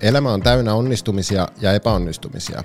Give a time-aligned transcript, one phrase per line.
[0.00, 2.64] Elämä on täynnä onnistumisia ja epäonnistumisia.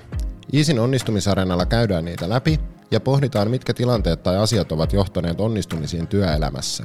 [0.54, 6.84] Iisin onnistumisareenalla käydään niitä läpi ja pohditaan, mitkä tilanteet tai asiat ovat johtaneet onnistumisiin työelämässä.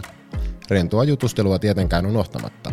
[0.69, 2.71] Rentoa jutustelua tietenkään unohtamatta.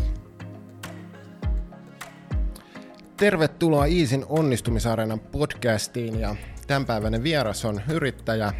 [3.16, 6.36] Tervetuloa Iisin onnistumisareenan podcastiin ja
[6.66, 8.52] tämänpäiväinen vieras on yrittäjä,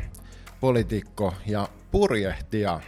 [0.61, 2.81] poliitikko ja purjehtija.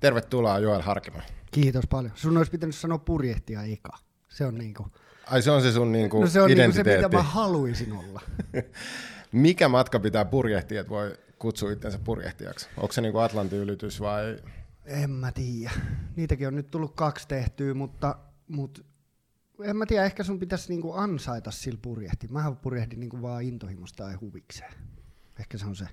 [0.00, 1.18] Tervetuloa Joel Harkimo.
[1.50, 2.12] Kiitos paljon.
[2.14, 3.98] Sun olisi pitänyt sanoa purjehtia eka.
[4.28, 4.86] Se on niinku...
[5.30, 7.04] Ai se on se sun niinku No se on niinku se, identiteetti.
[7.06, 8.20] mitä mä haluaisin olla.
[9.32, 12.68] Mikä matka pitää purjehtia, että voi kutsua itsensä purjehtijaksi?
[12.76, 14.36] Onko se niinku Atlantin ylitys vai?
[14.84, 15.70] En mä tiedä.
[16.16, 18.16] Niitäkin on nyt tullut kaksi tehtyä, mutta,
[18.48, 18.80] mutta
[19.64, 22.28] en mä tiedä, ehkä sun pitäisi niinku ansaita sillä purjehti.
[22.28, 24.72] Mähän purjehdin niinku vaan intohimosta tai huvikseen.
[25.40, 25.84] Ehkä se on se.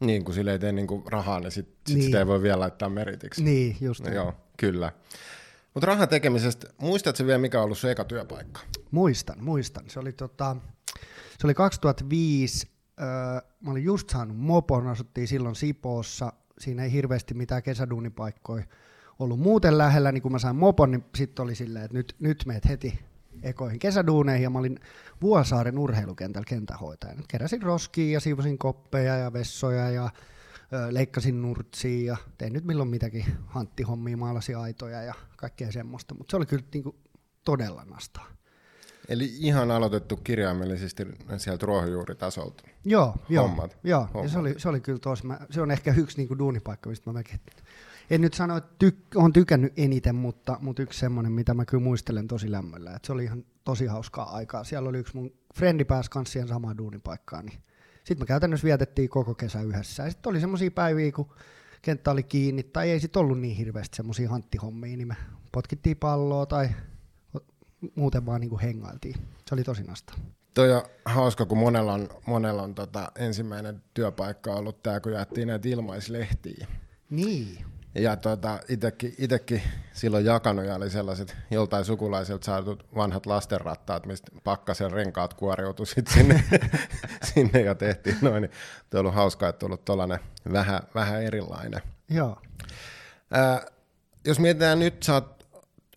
[0.00, 2.04] Niin, kun sille ei tee niinku rahaa, niin sit, sit Niin.
[2.06, 3.44] sitä ei voi vielä laittaa meritiksi.
[3.44, 4.16] Niin, just No, näin.
[4.16, 4.92] joo, kyllä.
[5.74, 8.60] Mutta rahan tekemisestä, muistatko vielä mikä on ollut sun eka työpaikka?
[8.90, 9.84] Muistan, muistan.
[9.90, 10.56] Se oli, tota,
[11.38, 12.68] se oli 2005.
[13.00, 13.06] Öö,
[13.60, 16.32] mä olin just saanut mopon, asuttiin silloin Sipoossa.
[16.58, 18.64] Siinä ei hirveästi mitään kesäduunipaikkoja
[19.18, 22.42] ollut muuten lähellä, niin kun mä sain mopon, niin sitten oli silleen, että nyt, nyt
[22.46, 22.98] meet heti
[23.42, 24.78] ekoihin kesäduuneihin, ja mä olin
[25.22, 27.22] Vuosaaren urheilukentällä kentähoitajana.
[27.28, 30.10] Keräsin roskia ja siivosin koppeja ja vessoja ja
[30.90, 36.36] leikkasin nurtsia ja tein nyt milloin mitäkin hanttihommia, maalasin aitoja ja kaikkea semmoista, mutta se
[36.36, 36.96] oli kyllä niinku
[37.44, 38.26] todella nastaa.
[39.08, 42.64] Eli ihan aloitettu kirjaimellisesti sieltä ruohonjuuritasolta.
[42.84, 43.78] Joo, joo, Hommat.
[43.84, 44.00] joo.
[44.00, 44.32] Ja Hommat.
[44.32, 47.14] se oli, se oli kyllä tos, mä, se on ehkä yksi niinku duunipaikka, mistä mä
[47.14, 47.40] melkein,
[48.10, 51.84] en nyt sano, että tyk, on tykännyt eniten, mutta, mutta yksi semmoinen, mitä mä kyllä
[51.84, 54.64] muistelen tosi lämmöllä, että se oli ihan tosi hauskaa aikaa.
[54.64, 57.62] Siellä oli yksi mun frendi pääsi kanssa siihen samaan duunipaikkaan, niin
[58.08, 60.02] sitten me käytännössä vietettiin koko kesä yhdessä.
[60.02, 61.34] Ja sitten oli semmoisia päiviä, kun
[61.82, 65.16] kenttä oli kiinni, tai ei sitten ollut niin hirveästi semmoisia hanttihommia, niin me
[65.52, 66.68] potkittiin palloa tai
[67.94, 69.14] muuten vaan niin kuin hengailtiin.
[69.46, 70.16] Se oli tosi nastaa.
[70.54, 75.48] Toi on hauska, kun monella on, monella on tota, ensimmäinen työpaikka ollut tämä, kun jaettiin
[75.48, 76.66] näitä ilmaislehtiä.
[77.10, 77.64] Niin.
[77.94, 79.62] Ja tota, itekin, itekin
[79.92, 86.06] silloin jakanut ja oli sellaiset joltain sukulaisilta saatut vanhat lastenrattaat, mistä pakkasen renkaat kuoriutui sit
[86.06, 86.44] sinne,
[87.34, 88.42] sinne ja tehtiin noin.
[88.42, 88.52] Niin
[88.94, 90.18] on ollut hauskaa, että on ollut tuollainen
[90.52, 91.80] vähän, vähän erilainen.
[92.10, 92.38] Joo.
[93.30, 93.66] Ää,
[94.24, 95.46] jos mietitään nyt, sä oot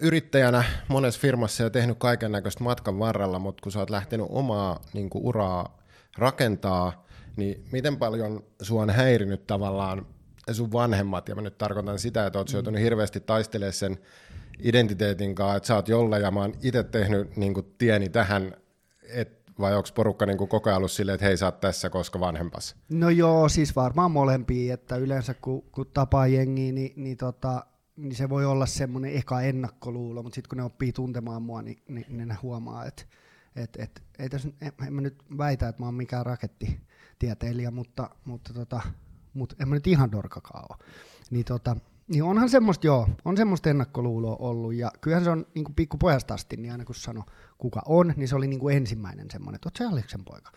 [0.01, 4.79] yrittäjänä monessa firmassa ja tehnyt kaiken näköistä matkan varrella, mutta kun sä oot lähtenyt omaa
[4.93, 5.77] niin uraa
[6.17, 10.05] rakentaa, niin miten paljon sua on häirinyt tavallaan
[10.51, 12.53] sun vanhemmat, ja mä nyt tarkoitan sitä, että oot mm.
[12.53, 13.97] joutunut hirveästi taistelemaan sen
[14.59, 18.53] identiteetin kanssa, että sä oot jolle, ja mä oon itse tehnyt niin tieni tähän,
[19.03, 22.19] et, vai onko porukka niin koko ajan ollut silleen, että hei sä oot tässä, koska
[22.19, 22.75] vanhempas?
[22.89, 27.65] No joo, siis varmaan molempia, että yleensä kun, kun tapaa jengiä, niin, niin, tota,
[27.95, 31.81] niin se voi olla semmoinen eka ennakkoluulo, mutta sitten kun ne oppii tuntemaan mua, niin,
[31.87, 33.03] niin, niin ne huomaa, että
[33.55, 38.09] et, et, ei tässä, en, en mä nyt väitä, että mä oon mikään rakettitieteilijä, mutta,
[38.25, 38.81] mutta, tota,
[39.33, 40.87] mutta en mä nyt ihan dorkakaan ole.
[41.29, 41.75] Niin, tota,
[42.07, 46.33] niin onhan semmoista, joo, on semmoista ennakkoluuloa ollut, ja kyllähän se on niin kuin pikkupojasta
[46.33, 47.23] asti, niin aina kun sano
[47.57, 50.51] kuka on, niin se oli niin kuin ensimmäinen semmoinen, että sä Aleksen poika?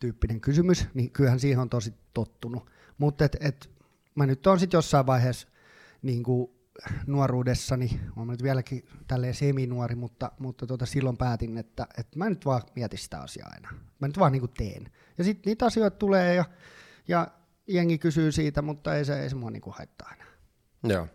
[0.00, 2.70] tyyppinen kysymys, niin kyllähän siihen on tosi tottunut.
[2.98, 3.70] Mutta et, et,
[4.14, 5.48] mä nyt on sitten jossain vaiheessa
[6.02, 6.50] niin kuin
[7.06, 12.46] nuoruudessani, olen nyt vieläkin tälleen seminuori, mutta, mutta tota, silloin päätin, että, että mä nyt
[12.46, 13.72] vaan mieti sitä asiaa enää.
[14.00, 14.92] Mä nyt vaan niin kuin teen.
[15.18, 16.44] Ja sitten niitä asioita tulee ja,
[17.08, 17.28] ja
[17.68, 20.28] jengi kysyy siitä, mutta ei se, ei se mua niin kuin haittaa enää.
[20.82, 21.06] Joo.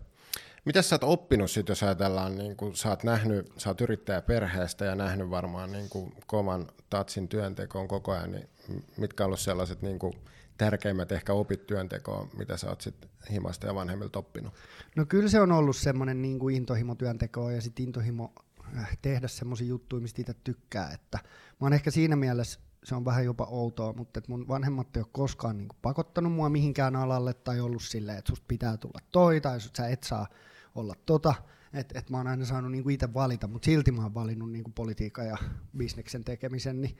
[0.65, 4.21] Mitäs sä oot oppinut sit, jos ajatellaan, niin kun sä oot nähnyt, sä oot yrittäjä
[4.21, 8.49] perheestä ja nähnyt varmaan niin kuin kovan tatsin työntekoon koko ajan, niin
[8.97, 10.13] mitkä on ollut sellaiset niin kuin
[10.57, 14.53] tärkeimmät ehkä opit työntekoon, mitä sä oot sit himasta ja vanhemmilta oppinut?
[14.95, 18.33] No kyllä se on ollut semmoinen niin kuin intohimo työntekoa ja sitten intohimo
[18.77, 20.91] äh, tehdä semmoisia juttuja, mistä itse tykkää.
[20.93, 21.19] Että
[21.61, 25.01] mä oon ehkä siinä mielessä, se on vähän jopa outoa, mutta että mun vanhemmat ei
[25.01, 28.99] ole koskaan niin kuin pakottanut mua mihinkään alalle tai ollut silleen, että susta pitää tulla
[29.11, 30.27] toi tai sä et saa
[30.75, 31.33] olla tota.
[31.73, 34.51] Että et mä oon aina saanut niin kuin itse valita, mutta silti mä oon valinnut
[34.51, 35.37] niin kuin politiikan ja
[35.77, 36.97] bisneksen tekemisen, niin,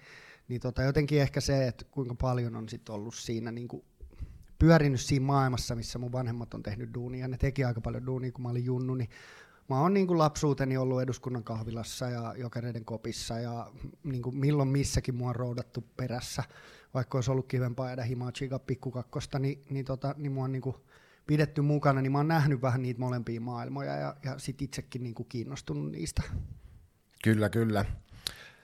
[0.47, 3.83] niin tota, jotenkin ehkä se, että kuinka paljon on sit ollut siinä niin kuin
[4.59, 8.43] pyörinyt siinä maailmassa, missä mun vanhemmat on tehnyt duunia, ne teki aika paljon duunia, kun
[8.43, 9.09] mä olin junnu, niin
[9.69, 13.71] mä oon niin lapsuuteni ollut eduskunnan kahvilassa ja jokereiden kopissa ja
[14.03, 16.43] niin kuin milloin missäkin mua on roudattu perässä,
[16.93, 20.61] vaikka olisi ollut kivempaa jäädä himaa chiga pikkukakkosta, niin, niin, tota, niin mua on niin
[20.61, 20.75] kuin
[21.27, 25.15] pidetty mukana, niin mä oon nähnyt vähän niitä molempia maailmoja ja, ja sit itsekin niin
[25.15, 26.23] kuin kiinnostunut niistä.
[27.23, 27.85] Kyllä, kyllä.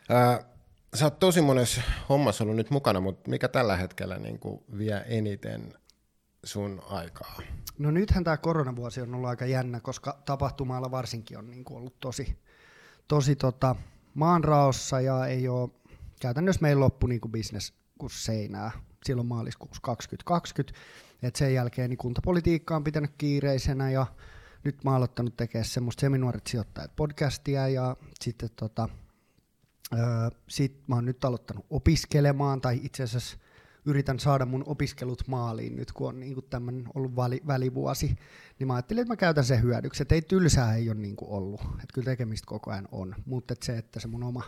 [0.10, 0.44] Ää,
[0.94, 5.06] sä oot tosi monessa hommassa ollut nyt mukana, mutta mikä tällä hetkellä niin kuin vie
[5.08, 5.74] eniten
[6.44, 7.42] sun aikaa?
[7.80, 12.38] No nythän tämä koronavuosi on ollut aika jännä, koska tapahtumalla varsinkin on niin ollut tosi,
[13.08, 13.76] tosi tota,
[14.14, 15.70] maanraossa ja ei ole,
[16.22, 18.72] käytännössä meillä loppu niin kuin business kuin seinää
[19.06, 20.80] silloin maaliskuussa 2020.
[21.24, 24.06] Et sen jälkeen niin kuntapolitiikka on pitänyt kiireisenä ja
[24.64, 28.90] nyt mä oon aloittanut tekemään semmoista seminuoret sijoittajat podcastia ja sitten tota,
[29.94, 30.00] öö,
[30.48, 33.38] sit mä oon nyt aloittanut opiskelemaan tai itse asiassa
[33.90, 38.16] yritän saada mun opiskelut maaliin nyt, kun on niin tämmöinen ollut väli, välivuosi,
[38.60, 41.62] niin mä ajattelin, että mä käytän sen hyödyksi, että ei tylsää ei ole niin ollut,
[41.62, 44.44] että kyllä tekemistä koko ajan on, mutta että se, että se mun oma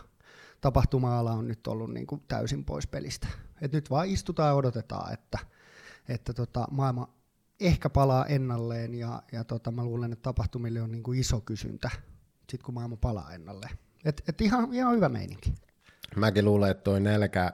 [0.60, 3.28] tapahtuma-ala on nyt ollut niin kuin täysin pois pelistä.
[3.60, 5.38] Et nyt vaan istutaan ja odotetaan, että,
[6.08, 7.14] että tota, maailma
[7.60, 11.90] ehkä palaa ennalleen ja, ja tota, mä luulen, että tapahtumille on niin kuin iso kysyntä,
[12.50, 13.78] sit kun maailma palaa ennalleen.
[14.04, 15.54] Et, et ihan, ihan hyvä meininki.
[16.16, 17.52] Mäkin luulen, että toi nälkä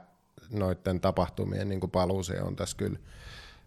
[0.51, 2.99] noiden tapahtumien niin kuin paluuseen on tässä kyllä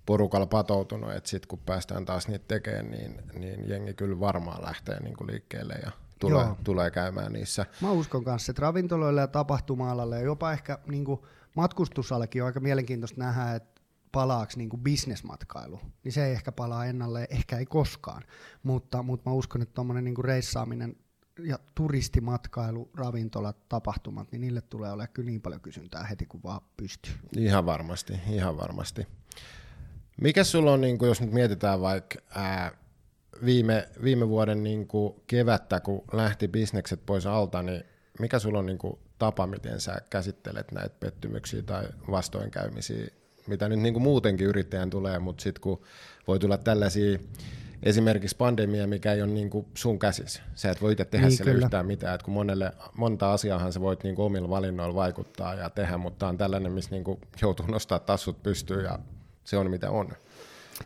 [0.06, 5.02] porukalla patoutunut, että sitten kun päästään taas niitä tekemään, niin, niin jengi kyllä varmaan lähtee
[5.02, 7.66] niin kuin liikkeelle ja tulee, tulee käymään niissä.
[7.80, 11.20] Mä uskon kanssa, että ravintoloille ja tapahtuma-alalle ja jopa ehkä niin kuin
[11.56, 13.82] matkustusallekin on aika mielenkiintoista nähdä, että
[14.12, 18.22] palaaks niin kuin bisnesmatkailu, niin se ei ehkä palaa ennalle, ehkä ei koskaan,
[18.62, 20.96] mutta, mutta mä uskon, että tuommoinen niin reissaaminen
[21.38, 26.60] ja turistimatkailu, ravintolat, tapahtumat, niin niille tulee olemaan kyllä niin paljon kysyntää heti, kun vaan
[26.76, 27.12] pystyy.
[27.36, 29.06] Ihan varmasti, ihan varmasti.
[30.20, 32.72] Mikä sulla on, niin kuin, jos nyt mietitään vaikka ää,
[33.44, 37.84] viime, viime vuoden niin kuin kevättä, kun lähti bisnekset pois alta, niin
[38.18, 43.06] mikä sulla on niin kuin, tapa, miten sä käsittelet näitä pettymyksiä tai vastoinkäymisiä,
[43.46, 45.82] mitä nyt niin kuin muutenkin yrittäjän tulee, mutta sitten kun
[46.26, 47.18] voi tulla tällaisia
[47.82, 50.42] esimerkiksi pandemia, mikä ei ole niin kuin sun käsissä.
[50.54, 51.66] Se, et voi itse tehdä niin, sille kyllä.
[51.66, 55.70] yhtään mitään, että kun monelle, monta asiaahan sä voit niin kuin omilla valinnoilla vaikuttaa ja
[55.70, 58.98] tehdä, mutta on tällainen, missä niin kuin joutuu nostaa tassut pystyyn ja
[59.44, 60.08] se on mitä on.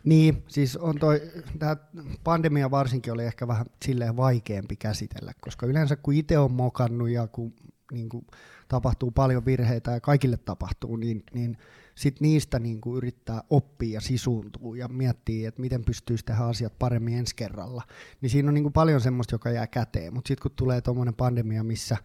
[0.04, 1.22] Niin, siis on toi,
[1.58, 1.76] tämä
[2.24, 7.26] pandemia varsinkin oli ehkä vähän silleen vaikeampi käsitellä, koska yleensä kun itse on mokannut ja
[7.26, 7.52] kun
[7.92, 8.26] niin kuin,
[8.68, 11.58] tapahtuu paljon virheitä ja kaikille tapahtuu, niin, niin
[11.96, 16.78] sitten niistä niin kuin yrittää oppia ja sisuuntua ja miettiä, että miten pystyisi tehdä asiat
[16.78, 17.82] paremmin ensi kerralla.
[18.20, 20.14] Niin siinä on niin kuin paljon semmoista, joka jää käteen.
[20.14, 21.96] Mutta sitten kun tulee tuommoinen pandemia, missä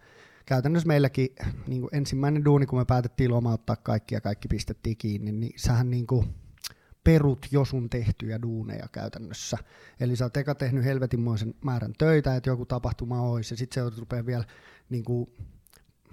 [0.46, 1.28] käytännössä meilläkin
[1.66, 6.06] niin ensimmäinen duuni, kun me päätettiin lomauttaa kaikki ja kaikki pistettiin kiinni, niin sähän niin
[6.06, 6.34] kuin
[7.04, 9.58] perut jo sun tehtyjä duuneja käytännössä.
[10.00, 14.00] Eli sä oot eka tehnyt helvetinmoisen määrän töitä, että joku tapahtuma olisi, ja sitten se
[14.00, 14.44] rupeaa vielä
[14.90, 15.30] niin kuin,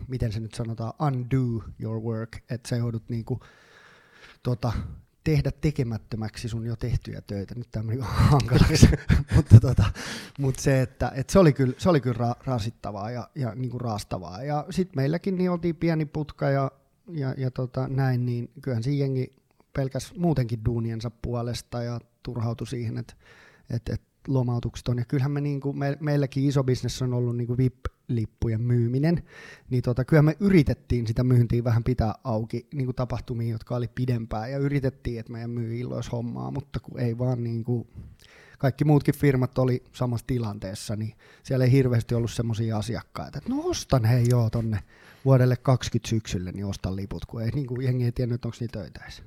[0.08, 3.40] miten se nyt sanotaan, undo your work, että sä joudut niin kuin,
[4.44, 4.72] tota,
[5.24, 7.56] tehdä tekemättömäksi sun jo tehtyjä töitä.
[7.56, 8.90] Nyt tämä meni hankalaksi,
[9.36, 9.84] mutta, tota,
[10.40, 13.72] mutta se, että, että se oli kyllä, se oli kyllä ra, rasittavaa ja, ja niin
[13.72, 14.44] kuin raastavaa.
[14.44, 16.72] Ja sitten meilläkin niin oltiin pieni putka ja,
[17.12, 19.34] ja, ja tota, näin, niin kyllähän siinä jengi
[19.74, 23.14] pelkäs muutenkin duuniensa puolesta ja turhautui siihen, että,
[23.70, 24.98] että, että lomautukset on.
[24.98, 29.24] Ja kyllähän me, niin kuin, me meilläkin iso bisnes on ollut niin kuin VIP-lippujen myyminen,
[29.70, 33.88] niin tota, kyllä me yritettiin sitä myyntiä vähän pitää auki niin kuin tapahtumia, jotka oli
[33.88, 37.88] pidempään, ja yritettiin, että meidän myyjillä olisi hommaa, mutta kun ei vaan niin kuin,
[38.60, 43.62] kaikki muutkin firmat oli samassa tilanteessa, niin siellä ei hirveästi ollut semmoisia asiakkaita, että no
[43.64, 44.80] ostan hei joo tonne
[45.26, 48.80] vuodelle 20 syksylle, niin ostan liput, kun ei, niin kuin, jengi ei tiennyt, onko niitä
[48.80, 49.24] töitä edes.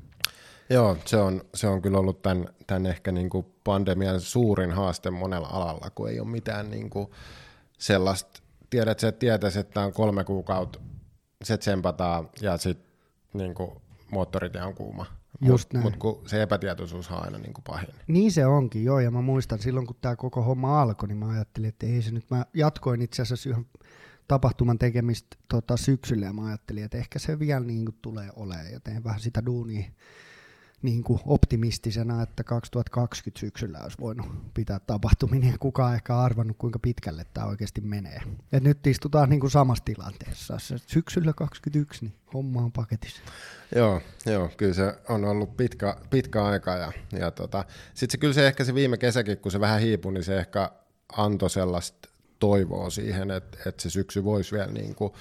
[0.73, 5.11] Joo, se on, se on kyllä ollut tämän, tämän ehkä niin kuin pandemian suurin haaste
[5.11, 7.11] monella alalla, kun ei ole mitään niin kuin
[7.79, 10.81] sellaista, tiedät, että tietäisi, että on kolme kuukautta,
[11.45, 12.93] se tsempataan ja sitten
[13.35, 13.71] niin kuin
[14.11, 15.07] moottorit on kuuma.
[15.41, 17.89] Mutta mut kun se epätietoisuus on aina niin kuin pahin.
[18.07, 21.29] Niin se onkin, joo, ja mä muistan silloin, kun tämä koko homma alkoi, niin mä
[21.29, 23.67] ajattelin, että ei se nyt, mä jatkoin itse asiassa yhden
[24.29, 28.73] tapahtuman tekemistä tota, syksyllä, ja mä ajattelin, että ehkä se vielä niin kuin tulee olemaan,
[28.73, 29.85] ja teen vähän sitä duunia
[30.83, 36.79] niin kuin optimistisena, että 2020 syksyllä olisi voinut pitää tapahtuminen ja kukaan ehkä arvannut, kuinka
[36.79, 38.21] pitkälle tämä oikeasti menee.
[38.53, 40.59] Et nyt istutaan niin kuin samassa tilanteessa.
[40.87, 43.23] Syksyllä 2021, niin homma on paketissa.
[43.75, 46.71] Joo, joo kyllä se on ollut pitkä, pitkä aika.
[46.71, 50.13] Ja, ja tota, sitten se, kyllä se ehkä se viime kesäkin, kun se vähän hiipui,
[50.13, 50.71] niin se ehkä
[51.17, 52.09] antoi sellaista
[52.39, 55.13] toivoa siihen, että, että se syksy voisi vielä niin kuin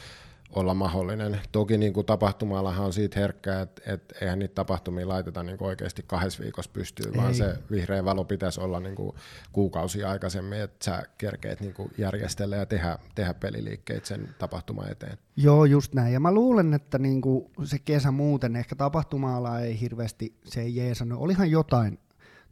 [0.56, 1.40] olla mahdollinen.
[1.52, 5.68] Toki niin kuin tapahtuma on siitä herkkää, että, että eihän niitä tapahtumia laiteta niin kuin
[5.68, 9.16] oikeasti kahdessa viikossa pystyy, vaan se vihreä valo pitäisi olla niin kuin
[9.52, 15.18] kuukausia aikaisemmin, että sä kerkeet niin kuin järjestellä ja tehdä, tehdä peliliikkeitä sen tapahtuma eteen.
[15.36, 16.14] Joo, just näin.
[16.14, 20.76] Ja mä luulen, että niin kuin se kesä muuten, ehkä tapahtuma ei hirveästi, se ei
[20.76, 21.20] jeesannut.
[21.20, 22.00] Olihan jotain,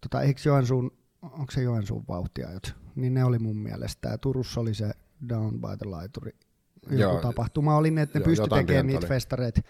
[0.01, 0.91] tota, eikö Joensuun,
[1.21, 4.09] onko se Joensuun vauhtiajot, niin ne oli mun mielestä.
[4.09, 4.91] Ja Turussa oli se
[5.29, 6.31] Down by the Laituri
[6.83, 9.07] joku joo, tapahtuma oli, että ne pysty tekemään niitä oli.
[9.07, 9.61] festareita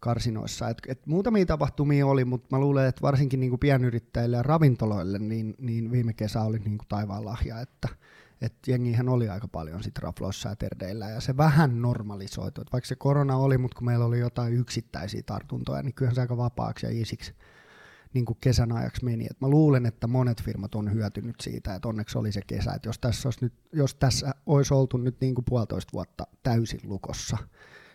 [0.00, 0.68] karsinoissa.
[0.68, 5.54] Et, et muutamia tapahtumia oli, mutta mä luulen, että varsinkin niinku pienyrittäjille ja ravintoloille niin,
[5.58, 7.88] niin viime kesä oli niinku taivaan lahja, että
[8.40, 12.60] että jengihän oli aika paljon sit rafloissa ja terdeillä ja se vähän normalisoitu.
[12.60, 16.20] Et vaikka se korona oli, mutta kun meillä oli jotain yksittäisiä tartuntoja, niin kyllähän se
[16.20, 17.34] aika vapaaksi ja isiksi
[18.16, 19.26] niin kuin kesän ajaksi meni.
[19.30, 22.72] Et mä luulen, että monet firmat on hyötynyt siitä, että onneksi oli se kesä.
[22.72, 26.80] Et jos, tässä olisi nyt, jos tässä olisi oltu nyt niin kuin puolitoista vuotta täysin
[26.84, 27.36] lukossa,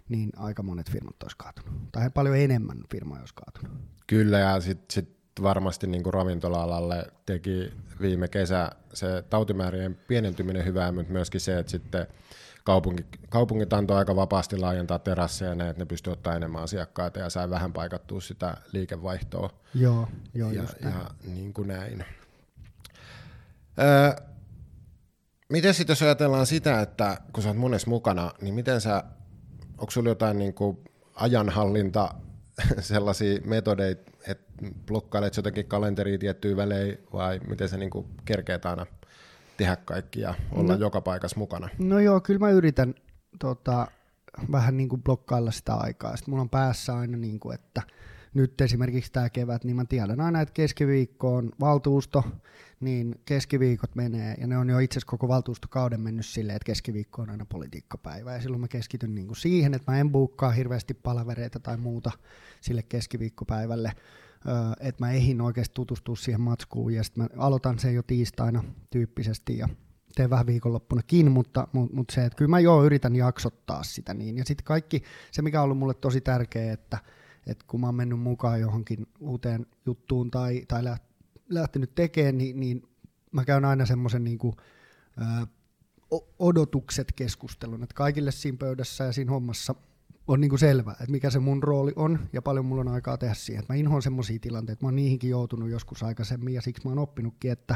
[0.10, 1.92] niin aika monet firmat olisi kaatunut.
[1.92, 3.78] Tai paljon enemmän firmaa olisi kaatunut.
[4.08, 5.10] Kyllä, ja sitten sit
[5.42, 11.72] varmasti niin kuin ravintola-alalle teki viime kesä se tautimäärien pienentyminen hyvää, mutta myöskin se, että
[11.72, 12.08] sitten
[12.64, 17.30] kaupunki, kaupungit antoi aika vapaasti laajentaa terasseja ne, että ne pystyivät ottaa enemmän asiakkaita ja
[17.30, 19.50] sai vähän paikattua sitä liikevaihtoa.
[19.74, 20.96] Joo, joo ja, just näin.
[20.96, 22.06] ja niin kuin näin.
[23.80, 24.26] Öö,
[25.50, 29.04] miten sitten jos ajatellaan sitä, että kun sä oot monessa mukana, niin miten sä,
[29.78, 30.78] onko sulla jotain niin kuin
[31.16, 32.14] ajanhallinta
[32.80, 34.54] sellaisia metodeita, että
[34.86, 38.86] blokkailet jotenkin kalenteriin tiettyä välein vai miten sä niin kuin kerkeet aina
[39.62, 41.70] tehdä kaikki ja olla no, joka paikassa mukana?
[41.80, 42.96] No joo, kyllä mä yritän
[43.40, 43.88] tota,
[44.52, 46.16] vähän niin kuin blokkailla sitä aikaa.
[46.16, 47.82] Sitten mulla on päässä aina, niin kuin, että
[48.34, 52.24] nyt esimerkiksi tämä kevät, niin mä tiedän aina, että keskiviikko on valtuusto,
[52.80, 57.22] niin keskiviikot menee, ja ne on jo itse asiassa koko valtuustokauden mennyt silleen, että keskiviikko
[57.22, 60.94] on aina politiikkapäivä, ja silloin mä keskityn niin kuin siihen, että mä en buukkaa hirveästi
[60.94, 62.12] palavereita tai muuta
[62.62, 63.92] sille keskiviikkopäivälle,
[64.80, 69.58] että mä ehin oikeasti tutustua siihen matskuun, ja sitten mä aloitan sen jo tiistaina tyyppisesti,
[69.58, 69.70] ja
[70.16, 74.38] teen vähän viikonloppunakin, mutta, mutta, mutta se, että kyllä mä jo yritän jaksottaa sitä niin.
[74.38, 76.98] Ja sitten kaikki, se mikä on ollut mulle tosi tärkeää, että,
[77.48, 80.84] että kun mä oon mennyt mukaan johonkin uuteen juttuun tai, tai
[81.50, 82.84] lähtenyt tekemään, niin, niin
[83.32, 84.56] mä käyn aina semmoisen niin kuin,
[86.40, 89.76] odotukset keskustelun, että kaikille siinä pöydässä ja siinä hommassa
[90.34, 93.18] on niin kuin selvä, että mikä se mun rooli on ja paljon mulla on aikaa
[93.18, 93.64] tehdä siihen.
[93.70, 97.52] Mä inhoan semmoisia tilanteita, mä oon niihinkin joutunut joskus aikaisemmin ja siksi mä oon oppinutkin,
[97.52, 97.76] että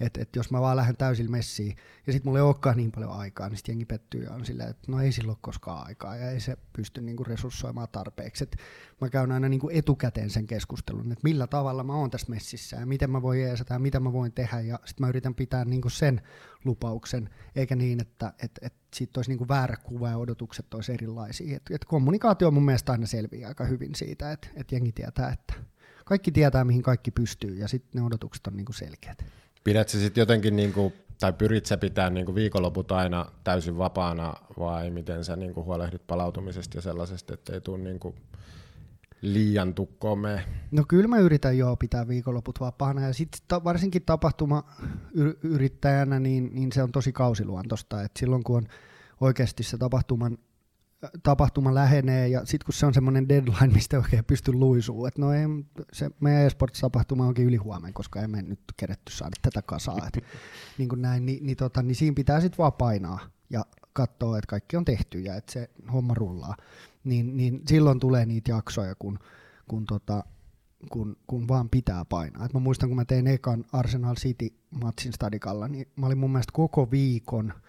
[0.00, 3.12] että et jos mä vaan lähden täysillä messiin ja sitten mulla ei olekaan niin paljon
[3.12, 6.30] aikaa, niin sitten jengi pettyy ja on silleen, että no ei silloin koskaan aikaa ja
[6.30, 8.44] ei se pysty niinku resurssoimaan tarpeeksi.
[8.44, 8.56] Et
[9.00, 12.86] mä käyn aina niinku etukäteen sen keskustelun, että millä tavalla mä oon tässä messissä ja
[12.86, 15.88] miten mä voin jeesata ja mitä mä voin tehdä ja sitten mä yritän pitää niinku
[15.88, 16.20] sen
[16.64, 21.56] lupauksen, eikä niin, että et, et siitä olisi niinku väärä kuva ja odotukset olisi erilaisia.
[21.56, 25.54] Et, et kommunikaatio mun mielestä aina selviää aika hyvin siitä, että et jengi tietää, että
[26.04, 29.24] kaikki tietää, mihin kaikki pystyy, ja sitten ne odotukset on niinku selkeät.
[29.64, 34.90] Pidät se sitten jotenkin, niinku, tai pyrit sä pitää niinku viikonloput aina täysin vapaana, vai
[34.90, 38.14] miten sä niinku huolehdit palautumisesta ja sellaisesta, ettei tule niinku
[39.22, 40.22] liian tukkoon?
[40.70, 46.72] No kyllä mä yritän joo pitää viikonloput vapaana, ja sitten ta- varsinkin tapahtumayrittäjänä, niin, niin
[46.72, 48.66] se on tosi kausiluontosta, että silloin kun on
[49.20, 50.38] oikeasti se tapahtuman
[51.22, 55.32] tapahtuma lähenee ja sitten kun se on semmoinen deadline, mistä oikein pystyy luisumaan, että no
[55.32, 55.44] ei,
[55.92, 60.24] se meidän esports-tapahtuma onkin yli huomenna, koska emme nyt keretty saada tätä kasaa, et,
[60.78, 64.48] niin kuin näin, niin, niin, tota, niin siinä pitää sitten vaan painaa ja katsoa, että
[64.48, 66.56] kaikki on tehty ja että se homma rullaa,
[67.04, 69.18] niin, niin silloin tulee niitä jaksoja, kun,
[69.68, 70.24] kun, tota,
[70.90, 72.44] kun, kun vaan pitää painaa.
[72.44, 76.52] Et mä muistan, kun mä tein ekan Arsenal City-matsin stadikalla, niin mä olin mun mielestä
[76.52, 77.52] koko viikon–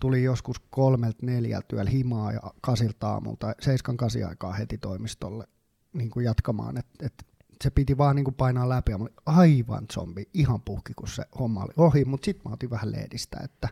[0.00, 5.44] tuli joskus kolmelta neljältä yöllä himaa ja kasilta aamulta, seiskan kasi aikaa heti toimistolle
[5.92, 7.26] niin kuin jatkamaan, että et
[7.64, 8.92] se piti vaan niin kuin painaa läpi.
[8.92, 12.92] Ja aivan zombi, ihan puhki, kun se homma oli ohi, mutta sitten mä otin vähän
[12.92, 13.68] leedistä, että,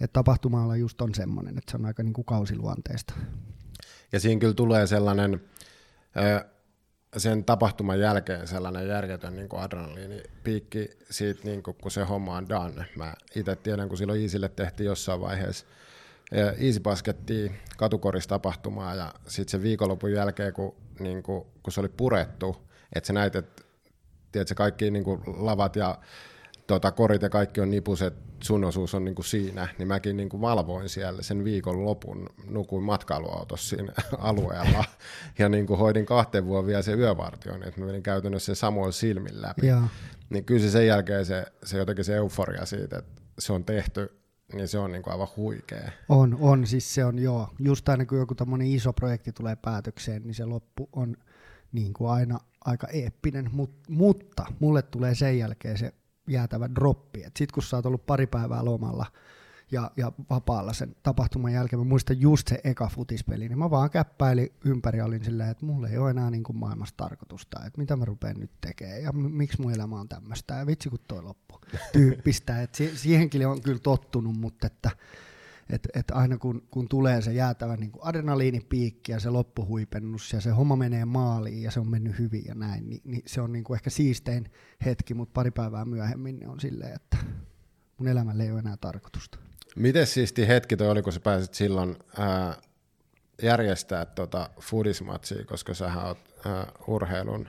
[0.00, 3.14] että tapahtuma just on semmoinen, että se on aika niin kuin kausiluonteista.
[4.12, 5.40] Ja siinä kyllä tulee sellainen,
[7.16, 12.86] sen tapahtuman jälkeen sellainen järjetön niin adrenaliinipiikki siitä, niin kuin, kun se homma on done.
[12.96, 15.66] Mä itse tiedän, kun silloin Iisille tehtiin jossain vaiheessa
[16.58, 22.56] Easy Baskettiin katukoristapahtumaa ja sitten se viikonlopun jälkeen, kun, niin kuin, kun se oli purettu,
[22.94, 23.62] että sä näit, että
[24.32, 25.98] tiedätkö, kaikki niin kuin lavat ja
[26.66, 30.28] tota, korit ja kaikki on nipuset, sun osuus on niin kuin siinä, niin mäkin niin
[30.28, 34.84] kuin valvoin siellä sen viikon lopun, nukuin matkailuautossa siinä alueella
[35.38, 38.92] ja niin kuin hoidin kahteen vuoden vielä se yövartion, että mä menin käytännössä sen samoin
[38.92, 39.66] silmin läpi.
[39.66, 39.82] Ja.
[40.30, 44.18] Niin kyllä se sen jälkeen se, se jotenkin se euforia siitä, että se on tehty,
[44.52, 45.90] niin se on niin kuin aivan huikea.
[46.08, 47.48] On, on, siis se on joo.
[47.58, 51.16] Just aina kun joku tämmöinen iso projekti tulee päätökseen, niin se loppu on
[51.72, 55.92] niin kuin aina aika eeppinen, Mut, mutta mulle tulee sen jälkeen se
[56.28, 57.20] jäätävä droppi.
[57.20, 59.06] Sitten kun sä oot ollut pari päivää lomalla
[59.72, 63.90] ja, ja vapaalla sen tapahtuman jälkeen, mä muistan just se eka futispeli, niin mä vaan
[63.90, 67.78] käppäilin ympäri ja olin silleen, että mulla ei ole enää niin kuin maailmassa tarkoitusta, että
[67.78, 70.98] mitä mä rupean nyt tekemään ja m- miksi mun elämä on tämmöistä ja vitsi kun
[71.08, 71.60] toi loppu
[71.92, 72.62] tyyppistä.
[72.62, 74.90] Et si- siihenkin on kyllä tottunut, mutta että
[75.70, 80.50] että et aina kun, kun tulee se jäätävä niin adrenaliinipiikki ja se loppuhuipennus ja se
[80.50, 83.64] homma menee maaliin ja se on mennyt hyvin ja näin, niin, niin se on niin
[83.64, 84.50] kuin ehkä siistein
[84.84, 87.16] hetki, mutta pari päivää myöhemmin niin on silleen, että
[87.98, 89.38] mun elämällä ei ole enää tarkoitusta.
[89.76, 92.56] Miten siisti hetki toi oli, kun sä pääsit silloin ää,
[93.42, 97.48] järjestää tota foodismatsia, koska sä oot ää, urheilun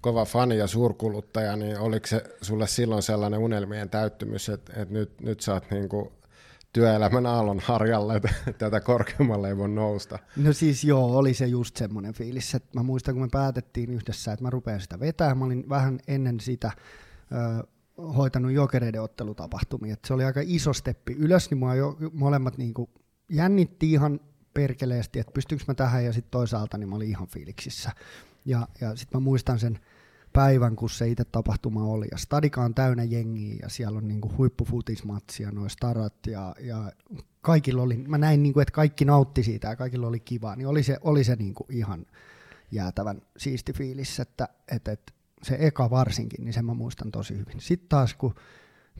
[0.00, 5.20] kova fani ja suurkuluttaja, niin oliko se sulle silloin sellainen unelmien täyttymys, että, että nyt,
[5.20, 6.12] nyt sä oot niinku
[6.72, 8.20] työelämän aallon harjalle,
[8.58, 10.18] tätä korkeammalle ei voi nousta?
[10.36, 14.32] No siis joo, oli se just semmoinen fiilis, että mä muistan, kun me päätettiin yhdessä,
[14.32, 16.72] että mä rupean sitä vetämään, mä olin vähän ennen sitä
[17.32, 17.66] ö,
[18.16, 22.90] hoitanut jokereiden ottelutapahtumia, että se oli aika iso steppi ylös, niin mua jo, molemmat niinku
[23.28, 24.20] jännitti ihan
[24.54, 27.90] perkeleesti, että pystynkö mä tähän, ja sitten toisaalta niin mä olin ihan fiiliksissä.
[28.44, 29.78] Ja, ja sitten mä muistan sen
[30.32, 34.32] päivän, kun se itse tapahtuma oli, ja stadika on täynnä jengiä, ja siellä on niinku
[34.38, 36.92] huippufutismatsia, noin starat, ja, ja
[37.40, 40.82] kaikilla oli, mä näin, niinku, että kaikki nautti siitä, ja kaikilla oli kiva, niin oli
[40.82, 42.06] se, oli se niinku ihan
[42.70, 47.60] jäätävän siisti fiilis, että, että, että se eka varsinkin, niin sen mä muistan tosi hyvin.
[47.60, 48.34] Sitten taas, kun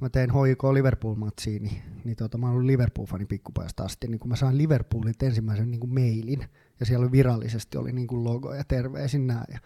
[0.00, 4.36] mä tein HJK Liverpool-matsiin, niin, niin tota, mä olin Liverpool-fani pikkupajasta asti, niin kun mä
[4.36, 6.44] sain Liverpoolit ensimmäisen niin mailin,
[6.80, 9.58] ja siellä virallisesti oli niin logo ja terveisin nää, ja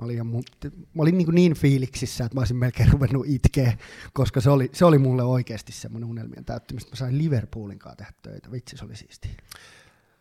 [0.00, 3.72] mä olin, mu- mä olin niin, kuin niin fiiliksissä, että mä olisin melkein ruvennut itkeä,
[4.12, 6.90] koska se oli, se oli mulle oikeasti semmoinen unelmien täyttymistä.
[6.90, 9.32] Mä sain Liverpoolin kanssa tehdä töitä, vitsi se oli siistiä.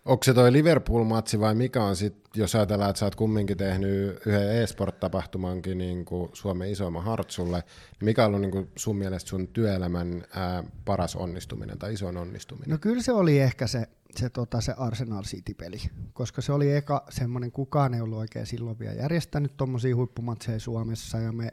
[0.06, 4.22] Onko se toi Liverpool-matsi vai mikä on sitten, jos ajatellaan, että sä oot kumminkin tehnyt
[4.26, 9.30] yhden e-sport-tapahtumankin niin kuin Suomen isoimman hartsulle, niin mikä on ollut niin kuin sun mielestä
[9.30, 12.70] sun työelämän ää, paras onnistuminen tai isoin onnistuminen?
[12.70, 15.78] No kyllä se oli ehkä se, se, tota, se Arsenal City-peli,
[16.14, 21.18] koska se oli eka semmoinen, kukaan ei ollut oikein silloin vielä järjestänyt tuommoisia huippumatseja Suomessa
[21.18, 21.52] ja me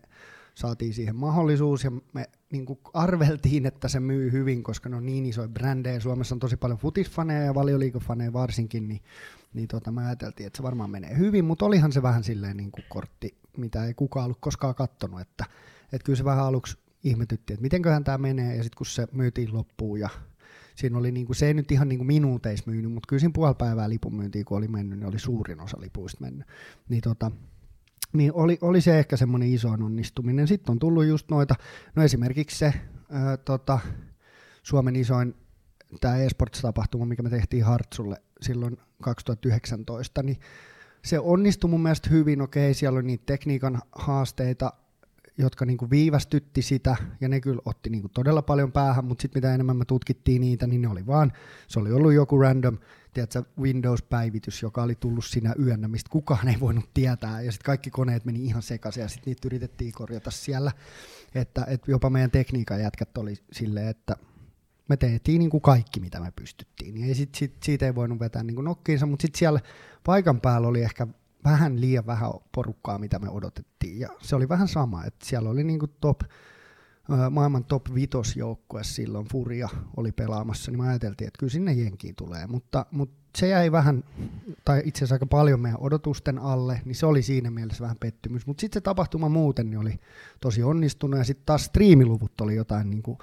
[0.55, 5.07] saatiin siihen mahdollisuus ja me niin kuin arveltiin, että se myy hyvin, koska ne on
[5.07, 6.01] niin isoja brändejä.
[6.01, 9.01] Suomessa on tosi paljon futisfaneja ja valioliikofaneja varsinkin, niin,
[9.55, 12.73] niin tota, me ajateltiin, että se varmaan menee hyvin, mutta olihan se vähän silleen niin
[12.73, 15.45] kuin kortti, mitä ei kukaan ollut koskaan kattonut, että,
[15.93, 19.55] että kyllä se vähän aluksi ihmetytti, että mitenköhän tämä menee, ja sitten kun se myytiin
[19.55, 20.09] loppuun ja
[20.77, 23.89] siinä oli niinku, se ei nyt ihan niinku minuuteissa myynyt, mutta kyllä siinä puoli päivää
[23.89, 26.47] lipun myyntiin, kun oli mennyt, niin oli suurin osa lipuista mennyt.
[26.89, 27.31] Niin tota,
[28.13, 30.49] niin oli, oli se ehkä semmoinen iso onnistuminen.
[30.49, 31.55] Sitten on tullut just noita,
[31.95, 32.75] no esimerkiksi se
[33.11, 33.79] ää, tota,
[34.63, 35.35] Suomen isoin
[36.01, 40.41] tämä eSports-tapahtuma, mikä me tehtiin Hartsulle silloin 2019, niin
[41.05, 44.73] se onnistui mun mielestä hyvin, okei, siellä oli niitä tekniikan haasteita,
[45.39, 49.55] jotka niinku viivästytti sitä, ja ne kyllä otti niinku todella paljon päähän, mutta sitten mitä
[49.55, 51.33] enemmän me tutkittiin niitä, niin ne oli vaan,
[51.69, 52.79] se oli ollut joku random
[53.13, 57.91] tiedätkö, Windows-päivitys, joka oli tullut siinä yönnä, mistä kukaan ei voinut tietää, ja sitten kaikki
[57.91, 60.73] koneet meni ihan sekaisin, ja sitten niitä yritettiin korjata siellä,
[61.35, 64.17] että, että jopa meidän tekniikan jätkät oli silleen, että
[64.89, 68.21] me tehtiin niin kuin kaikki, mitä me pystyttiin, niin ei sit, sit, siitä ei voinut
[68.21, 69.61] vetää niin kuin nokkiinsa, mutta sitten siellä
[70.05, 71.07] paikan päällä oli ehkä
[71.47, 75.65] vähän liian vähän porukkaa, mitä me odotettiin, ja se oli vähän sama, että siellä oli
[75.65, 76.21] niin top,
[77.31, 82.47] maailman top vitosjoukkue silloin, Furia oli pelaamassa, niin me ajateltiin, että kyllä sinne jenkiin tulee,
[82.47, 84.05] mutta, mutta se jäi vähän,
[84.65, 88.47] tai itse asiassa aika paljon meidän odotusten alle, niin se oli siinä mielessä vähän pettymys,
[88.47, 89.95] mutta sitten se tapahtuma muuten niin oli
[90.41, 93.19] tosi onnistunut, ja sitten taas striimiluvut oli jotain, niin kuin,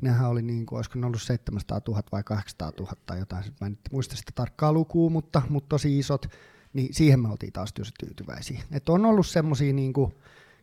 [0.00, 3.66] nehän oli niin kuin, olisiko ne ollut 700 000 vai 800 000 tai jotain, mä
[3.66, 6.26] en muista sitä tarkkaa lukua, mutta, mutta tosi isot,
[6.72, 8.62] niin siihen me oltiin taas työssä tyytyväisiä.
[8.72, 10.14] Et on ollut semmoisia niin kuin,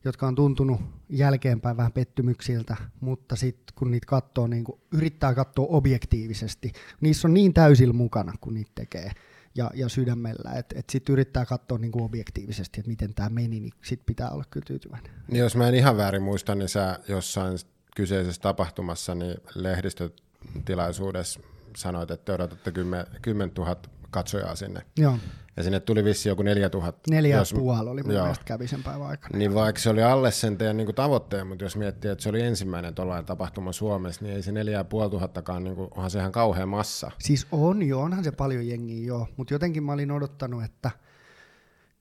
[0.05, 5.65] jotka on tuntunut jälkeenpäin vähän pettymyksiltä, mutta sitten kun niitä katsoo, niin kun yrittää katsoa
[5.69, 9.11] objektiivisesti, niissä on niin täysillä mukana, kun niitä tekee
[9.55, 13.59] ja, ja sydämellä, että et sitten yrittää katsoa niin kuin objektiivisesti, että miten tämä meni,
[13.59, 15.11] niin sitten pitää olla kyllä tyytyväinen.
[15.27, 17.57] Niin jos mä en ihan väärin muista, niin sä jossain
[17.95, 21.39] kyseisessä tapahtumassa niin lehdistötilaisuudessa
[21.75, 23.75] sanoit, että te odotatte 10, 10 000
[24.11, 24.81] katsojaa sinne.
[24.97, 25.17] Joo.
[25.59, 26.99] Ja sinne tuli vissi joku 4000.
[27.09, 28.23] Neljä jos, puoli oli mun joo.
[28.23, 29.37] mielestä kävi sen päivän aikana.
[29.37, 32.41] Niin vaikka se oli alle sen teidän niin tavoitteen, mutta jos miettii, että se oli
[32.41, 36.31] ensimmäinen tuollainen tapahtuma Suomessa, niin ei se neljä puoli tuhattakaan, niin kuin, onhan se ihan
[36.31, 37.11] kauhean massa.
[37.19, 40.91] Siis on jo, onhan se paljon jengiä joo, mutta jotenkin mä olin odottanut, että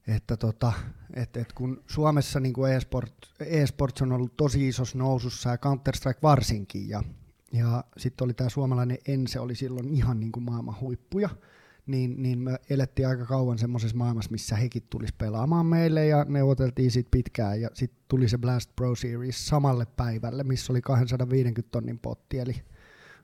[0.07, 0.73] että tota,
[1.13, 6.19] et, et kun Suomessa niin kuin e-sport, e-sports on ollut tosi isossa nousussa ja Counter-Strike
[6.23, 7.03] varsinkin, ja,
[7.53, 11.29] ja sitten oli tämä suomalainen Ense, oli silloin ihan niin kuin maailman huippuja,
[11.91, 16.91] niin, niin me elettiin aika kauan semmoisessa maailmassa, missä hekin tulisi pelaamaan meille ja neuvoteltiin
[16.91, 21.99] siitä pitkään ja sitten tuli se Blast Pro Series samalle päivälle, missä oli 250 tonnin
[21.99, 22.55] potti, eli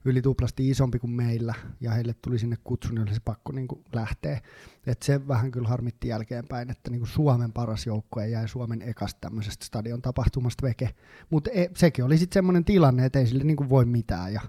[0.05, 3.67] yli tuplasti isompi kuin meillä, ja heille tuli sinne kutsu, niin oli se pakko niin
[3.67, 4.41] kuin lähteä.
[4.87, 9.19] Et se vähän kyllä harmitti jälkeenpäin, että niin kuin Suomen paras joukkue jäi Suomen ekasta
[9.21, 10.89] tämmöisestä stadion tapahtumasta veke.
[11.29, 14.41] Mutta e, sekin oli sitten semmoinen tilanne, että ei sille niin kuin voi mitään, ja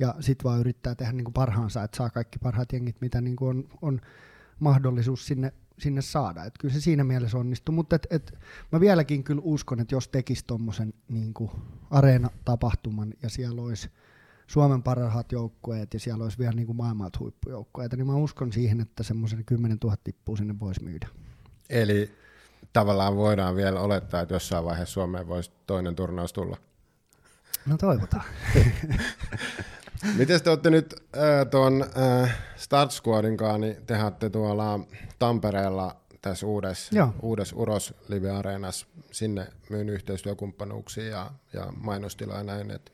[0.00, 3.36] ja sitten vaan yrittää tehdä niin kuin parhaansa, että saa kaikki parhaat jengit, mitä niin
[3.36, 4.00] kuin on, on
[4.60, 6.44] mahdollisuus sinne, sinne saada.
[6.44, 8.38] Et kyllä se siinä mielessä onnistuu, mutta et, et,
[8.72, 11.34] mä vieläkin kyllä uskon, että jos tekisi tuommoisen niin
[11.90, 13.90] areena-tapahtuman ja siellä olisi
[14.46, 18.80] Suomen parhaat joukkueet ja siellä olisi vielä niin kuin maailmalta huippujoukkueita, niin mä uskon siihen,
[18.80, 21.08] että semmoisen 10 000 tippua sinne voisi myydä.
[21.70, 22.14] Eli
[22.72, 26.56] tavallaan voidaan vielä olettaa, että jossain vaiheessa Suomeen voisi toinen turnaus tulla.
[27.66, 28.24] No toivotaan.
[30.16, 31.84] Miten te olette nyt äh, tuon
[32.22, 33.76] äh, Start Squadin kanssa, niin
[34.18, 34.80] te tuolla
[35.18, 42.70] Tampereella tässä uudessa, uudessa Uros Live Areenassa sinne myyn yhteistyökumppanuuksia ja, ja mainostilaa ja näin,
[42.70, 42.92] että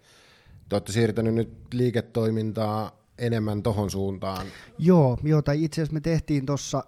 [0.69, 4.47] te olette siirtänyt nyt liiketoimintaa enemmän tohon suuntaan.
[4.79, 6.85] Joo, joo tai itse asiassa me tehtiin tuossa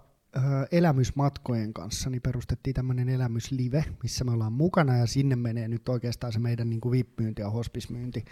[0.71, 6.33] elämysmatkojen kanssa, niin perustettiin tämmöinen elämyslive, missä me ollaan mukana ja sinne menee nyt oikeastaan
[6.33, 8.25] se meidän niin VIP-myynti ja hospismyynti.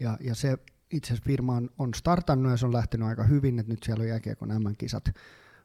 [0.00, 0.58] Ja, ja se
[0.90, 4.02] itse asiassa firma on, on startannut ja se on lähtenyt aika hyvin, että nyt siellä
[4.02, 5.04] on jääkiekon MM-kisat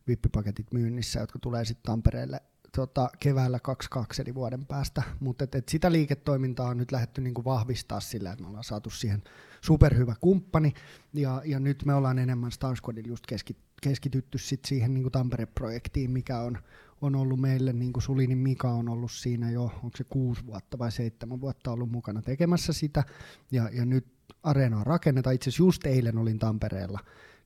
[0.07, 2.41] vippipaketit myynnissä, jotka tulee sitten Tampereelle
[2.75, 7.43] tota, keväällä 22 eli vuoden päästä, mutta et, et sitä liiketoimintaa on nyt lähdetty niinku
[7.45, 9.23] vahvistaa sillä, että me ollaan saatu siihen
[9.61, 10.73] superhyvä kumppani,
[11.13, 16.11] ja, ja nyt me ollaan enemmän Star Squadilla just keski, keskitytty sit siihen niinku Tampere-projektiin,
[16.11, 16.57] mikä on,
[17.01, 20.77] on ollut meille, niin kuin Sulinin Mika on ollut siinä jo, onko se kuusi vuotta
[20.77, 23.03] vai seitsemän vuotta ollut mukana tekemässä sitä,
[23.51, 26.99] ja, ja nyt areenaa rakennetaan, itse asiassa just eilen olin Tampereella,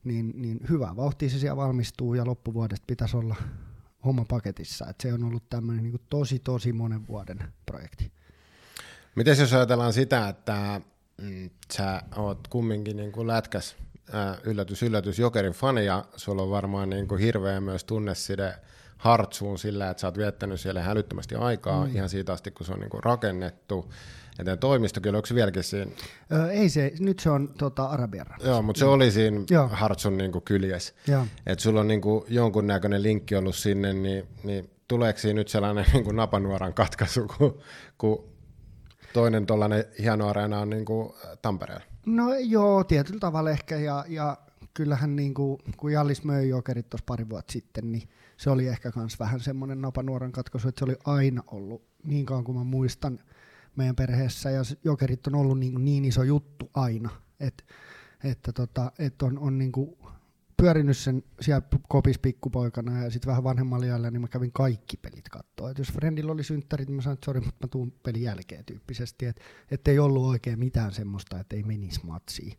[0.04, 3.36] niin, niin hyvä vauhtia se siellä valmistuu, ja loppuvuodesta pitäisi olla
[4.04, 4.86] homma paketissa.
[4.90, 8.12] Et se on ollut tämmöinen niin tosi, tosi monen vuoden projekti.
[9.14, 10.80] Miten jos ajatellaan sitä, että
[11.22, 13.76] mm, sä oot kumminkin niin kuin lätkäs
[14.14, 18.54] äh, yllätys, yllätys Jokerin fani ja sulla on varmaan niin kuin hirveä myös tunneside
[19.00, 21.96] Hartsuun sillä, että sä oot viettänyt siellä hälyttömästi aikaa mm.
[21.96, 23.92] ihan siitä asti, kun se on niin rakennettu.
[24.46, 25.90] Ja toimisto kyllä, onko se vieläkin siinä?
[26.32, 29.68] Öö, ei se, nyt se on tota, Arabian Joo, mutta se oli siinä Joo.
[29.68, 30.94] Hartsun niin kyljessä.
[31.46, 35.84] Että sulla on niin kuin jonkunnäköinen linkki ollut sinne, niin, niin tuleeko siinä nyt sellainen
[35.92, 37.58] niin kuin napanuoran katkaisu, kun,
[37.98, 38.24] kun
[39.12, 41.84] toinen tuollainen hieno areena on niin kuin Tampereella?
[42.06, 44.36] No joo, tietyllä tavalla ehkä, ja, ja
[44.74, 48.08] kyllähän niin kuin, kun Jallis möi jokerit tuossa pari vuotta sitten, niin
[48.40, 52.44] se oli ehkä myös vähän semmoinen napanuoran katkaisu, että se oli aina ollut, niin kauan
[52.44, 53.18] kuin mä muistan,
[53.76, 57.64] meidän perheessä ja jokerit on ollut niin, niin iso juttu aina, Et,
[58.24, 59.96] että tota, et on, on niin kuin
[60.56, 65.28] pyörinyt sen siellä kopis pikkupoikana ja sitten vähän vanhemmalla iällä, niin mä kävin kaikki pelit
[65.28, 65.70] katsoa.
[65.70, 68.64] Et jos Friendillä oli synttärit, niin mä sanoin, että sori, mutta mä tuun pelin jälkeen
[68.64, 69.26] tyyppisesti,
[69.70, 72.56] että ei ollut oikein mitään semmoista, että ei menisi matsiin.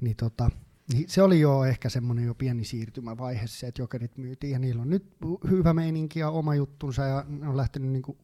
[0.00, 0.50] Niin tota,
[0.92, 4.82] niin se oli jo ehkä semmoinen jo pieni siirtymävaihe se, että jokerit myytiin ja niillä
[4.82, 5.16] on nyt
[5.50, 8.16] hyvä meininki ja oma juttunsa ja ne on lähtenyt niinku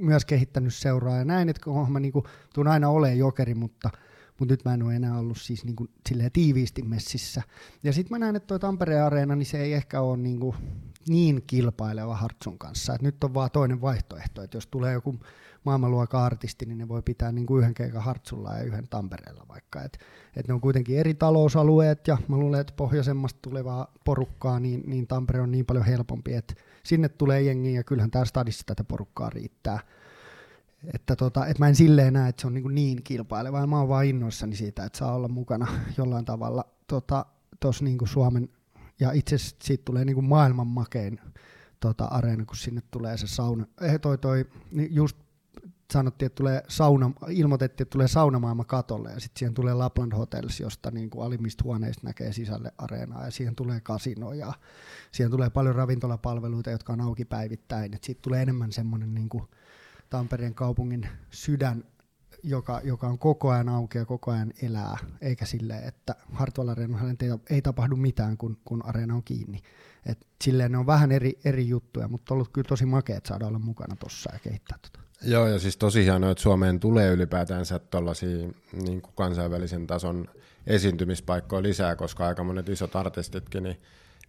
[0.00, 3.90] myös kehittänyt seuraa ja näin, että kun mä niinku, tuun aina olemaan jokeri, mutta,
[4.38, 5.86] mutta nyt mä en ole enää ollut siis niinku,
[6.32, 7.42] tiiviisti messissä.
[7.82, 10.54] Ja sitten mä näen, että tuo Tampereen Areena, niin se ei ehkä ole niinku,
[11.08, 12.94] niin kilpaileva Hartsun kanssa.
[12.94, 15.20] Et nyt on vaan toinen vaihtoehto, että jos tulee joku
[15.68, 19.82] maailmanluokan artisti, niin ne voi pitää niin kuin yhden keikan Hartsulla ja yhden Tampereella vaikka.
[19.82, 19.98] Et,
[20.36, 25.06] et ne on kuitenkin eri talousalueet ja mä luulen, että pohjoisemmasta tulevaa porukkaa, niin, niin
[25.06, 29.30] Tampere on niin paljon helpompi, että sinne tulee jengi ja kyllähän täällä stadissa tätä porukkaa
[29.30, 29.78] riittää.
[30.94, 33.88] Että tota, et mä en silleen näe, että se on niin, niin kilpaileva, mä oon
[33.88, 35.66] vaan innoissani siitä, että saa olla mukana
[35.98, 37.26] jollain tavalla tuossa
[37.60, 38.48] tota, niin Suomen,
[39.00, 41.20] ja itse asiassa siitä tulee niin kuin maailman makein
[41.80, 43.66] tota, areena, kun sinne tulee se sauna.
[43.80, 45.16] Eh, toi, toi, niin just
[45.92, 50.60] sanottiin, että tulee sauna, ilmoitettiin, että tulee saunamaailma katolle ja sitten siihen tulee Lapland Hotels,
[50.60, 54.52] josta niin kuin alimmista huoneista näkee sisälle areenaa ja siihen tulee kasino ja
[55.12, 57.94] siihen tulee paljon ravintolapalveluita, jotka on auki päivittäin.
[57.94, 59.44] Et siitä tulee enemmän semmoinen niin kuin
[60.10, 61.84] Tampereen kaupungin sydän,
[62.42, 67.38] joka, joka on koko ajan auki ja koko ajan elää, eikä sille, että Hartwall Areenalla
[67.50, 69.62] ei, tapahdu mitään, kun, kun areena on kiinni.
[70.06, 73.46] Et silleen ne on vähän eri, eri juttuja, mutta on ollut kyllä tosi makeat saada
[73.46, 75.07] olla mukana tuossa ja kehittää tota.
[75.22, 80.28] Joo, ja siis tosi hienoa, että Suomeen tulee ylipäätänsä tuollaisia niin kansainvälisen tason
[80.66, 83.80] esiintymispaikkoja lisää, koska aika monet isot artistitkin, niin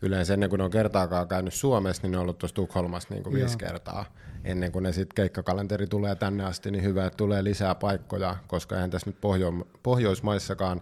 [0.02, 3.24] yleensä ennen kuin ne on kertaakaan käynyt Suomessa, niin ne on ollut tuossa Tukholmassa niin
[3.24, 4.06] kuin viisi kertaa.
[4.44, 8.76] Ennen kuin ne sitten keikkakalenteri tulee tänne asti, niin hyvä, että tulee lisää paikkoja, koska
[8.76, 10.82] eihän tässä nyt Pohjo- Pohjoismaissakaan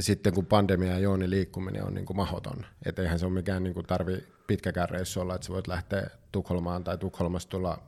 [0.00, 2.66] sitten kun pandemia ja jooni liikkuminen on niin kuin mahoton.
[2.86, 6.10] Että eihän se ole mikään niin kuin tarvi pitkäkään reissu olla, että sä voit lähteä
[6.32, 7.78] Tukholmaan tai Tukholmasta tulla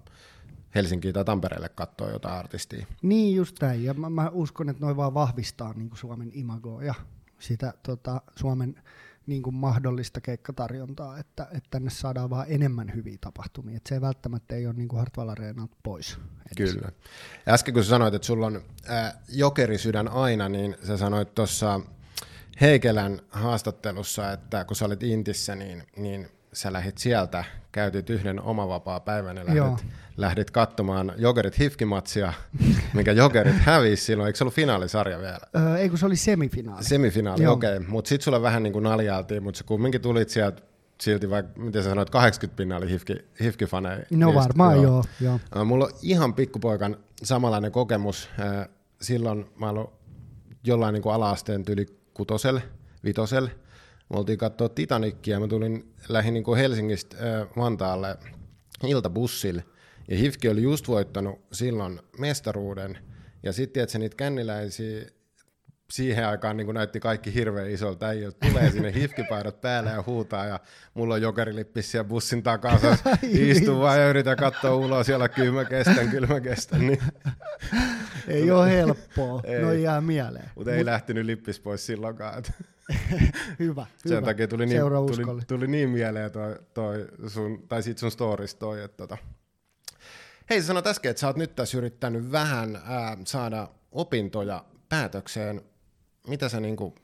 [0.77, 2.87] Helsinkiin tai Tampereelle katsoa jotain artistia.
[3.03, 6.83] Niin just näin, ja mä, mä uskon, että noin vaan vahvistaa niin kuin Suomen imagoa
[6.83, 6.95] ja
[7.39, 8.83] sitä tota, Suomen
[9.27, 13.77] niin kuin mahdollista keikkatarjontaa, että, että tänne saadaan vaan enemmän hyviä tapahtumia.
[13.77, 16.19] Että se ei välttämättä ei ole niin kuin Hartwall Areenalta pois.
[16.57, 16.73] Edes.
[16.73, 16.93] Kyllä.
[17.49, 21.81] Äsken kun sä sanoit, että sulla on äh, jokerisydän aina, niin sä sanoit tuossa
[22.61, 29.01] Heikelän haastattelussa, että kun sä olit Intissä, niin, niin sä lähdit sieltä, käytit yhden omavapaa
[29.01, 29.67] päivän ja Joo.
[29.67, 32.33] lähdit, lähdit katsomaan Jokerit Hifkimatsia,
[32.95, 34.27] minkä Jokerit hävisi silloin.
[34.27, 35.39] Eikö se ollut finaalisarja vielä?
[35.57, 36.85] Öö, ei kun se oli semifinaali.
[36.85, 37.53] Semifinaali, Joo.
[37.53, 37.77] okei.
[37.77, 37.89] Okay.
[37.89, 40.63] Mutta sitten sulle vähän niin kuin naljailtiin, mutta sä kumminkin tulit sieltä
[41.01, 43.97] silti vaikka, miten sä sanoit, 80 pinna oli hifki, hifkifaneja.
[44.11, 45.05] no niistä, varmaan joo.
[45.21, 45.41] joo.
[45.57, 48.29] Ä, Mulla on ihan pikkupoikan samanlainen kokemus.
[49.01, 49.87] Silloin mä olin
[50.65, 52.63] jollain niin kuin ala-asteen tyli kutoselle,
[53.05, 53.51] vitoselle.
[54.09, 58.17] Me oltiin katsoa Titanicia, mä tulin, lähdin niin kuin Helsingistä ä, Vantaalle
[58.87, 59.65] iltabussille.
[60.09, 62.99] Ja Hifki oli just voittanut silloin mestaruuden.
[63.43, 65.07] Ja sitten, että se niitä känniläisiä
[65.91, 68.49] siihen aikaan niin näytti kaikki hirveän isolta äijiltä.
[68.49, 70.61] Tulee sinne hifkipaidat päälle ja huutaa ja
[70.95, 72.97] mulla on jokerilippis siellä bussin takassa.
[73.23, 76.81] Istun vaan ja yritän katsoa ulos siellä kyllä mä kestän, kyllä mä kestän.
[76.81, 77.03] Niin.
[78.29, 79.63] Ei ole helppoa, Ei.
[79.63, 80.51] no jää mieleen.
[80.55, 82.39] Mutta ei lähtenyt lippis pois silloinkaan.
[82.39, 82.53] että
[83.59, 84.27] Hyvä, Sen hyvä.
[84.27, 84.81] takia tuli niin,
[85.27, 89.17] tuli, tuli niin mieleen toi, toi sun, tai sit sun stories toi, että tota.
[90.51, 95.63] Hei sä sanoit äsken, että sä oot nyt tässä yrittänyt vähän ää, saada opintoja päätökseen.
[96.29, 96.95] Mitä sä, niinku,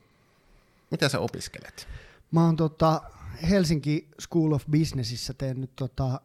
[0.91, 1.87] mitä sä opiskelet?
[2.31, 3.01] Mä oon tota
[3.49, 6.21] Helsinki School of Businessissa tehnyt tota,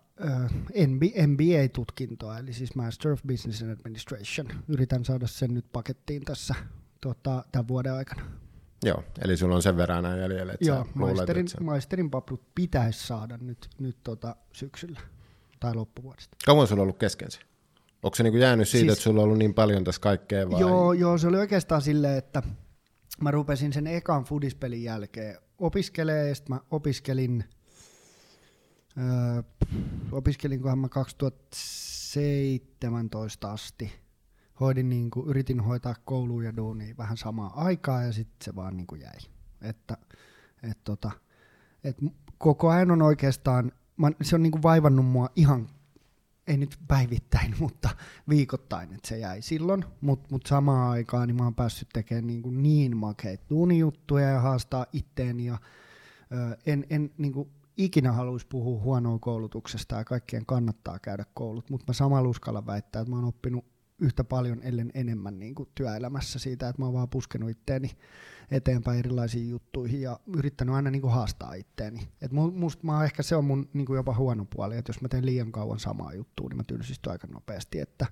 [1.26, 4.48] MBA-tutkintoa, eli siis Master of Business and Administration.
[4.68, 6.54] Yritän saada sen nyt pakettiin tässä
[7.00, 8.22] tota, tämän vuoden aikana.
[8.84, 11.64] Joo, eli sulla on sen verran näin jäljellä, että Joo, luulet, maisterin, että sä...
[11.64, 15.00] maisterin paperit pitäisi saada nyt, nyt tota, syksyllä
[15.60, 16.36] tai loppuvuodesta.
[16.46, 17.38] Kauan sulla on ollut kesken se?
[18.02, 20.60] Onko se niinku jäänyt siitä, Siis- että sulla on ollut niin paljon tässä kaikkea vai?
[20.60, 22.42] Joo, joo, se oli oikeastaan silleen, että
[23.20, 27.44] mä rupesin sen ekan fudispelin jälkeen opiskelee ja sitten mä opiskelin,
[28.98, 29.42] öö,
[30.12, 33.92] opiskelinkohan mä 2017 asti.
[34.60, 38.76] Hoidin niin kuin, yritin hoitaa kouluun ja duunia vähän samaan aikaan ja sitten se vaan
[38.76, 39.18] niin kuin jäi.
[39.62, 39.96] Että,
[40.62, 41.10] et tota,
[41.84, 41.96] et
[42.38, 45.68] koko ajan on oikeastaan, mä, se on niin kuin vaivannut mua ihan
[46.48, 47.88] ei nyt päivittäin, mutta
[48.28, 52.42] viikoittain, että se jäi silloin, mutta mut samaan aikaan niin mä oon päässyt tekemään niin,
[52.42, 55.58] kuin niin makeita duunijuttuja ja haastaa itteeni ja
[56.32, 61.70] ö, en, en niin kuin ikinä haluaisi puhua huonoa koulutuksesta ja kaikkien kannattaa käydä koulut,
[61.70, 63.64] mutta mä samalla uskallan väittää, että mä oon oppinut
[64.00, 67.90] yhtä paljon, ellen enemmän niin kuin työelämässä siitä, että mä oon vaan puskenut itteeni
[68.50, 72.08] eteenpäin erilaisiin juttuihin ja yrittänyt aina niin kuin haastaa itteeni.
[72.22, 75.00] Et mu- musta mä ehkä se on mun niin kuin jopa huono puoli, että jos
[75.00, 78.06] mä teen liian kauan samaa juttua, niin mä tylsistyn aika nopeasti, että,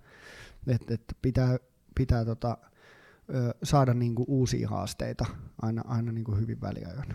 [0.66, 1.58] että, että pitää,
[1.94, 2.58] pitää tota,
[3.62, 5.26] saada niin kuin uusia haasteita
[5.62, 7.14] aina, aina niin kuin hyvin väliajoin.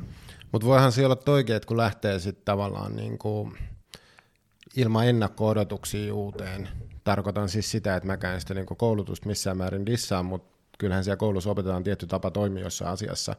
[0.52, 3.54] Mutta voihan se olla toikin, että kun lähtee sitten tavallaan niinku
[4.76, 6.70] ilman ennakko-odotuksia uuteen,
[7.04, 11.50] tarkoitan siis sitä, että mäkään sitä niinku koulutusta missään määrin dissaan, mutta kyllähän siellä koulussa
[11.50, 13.36] opetetaan tietty tapa toimia jossain asiassa,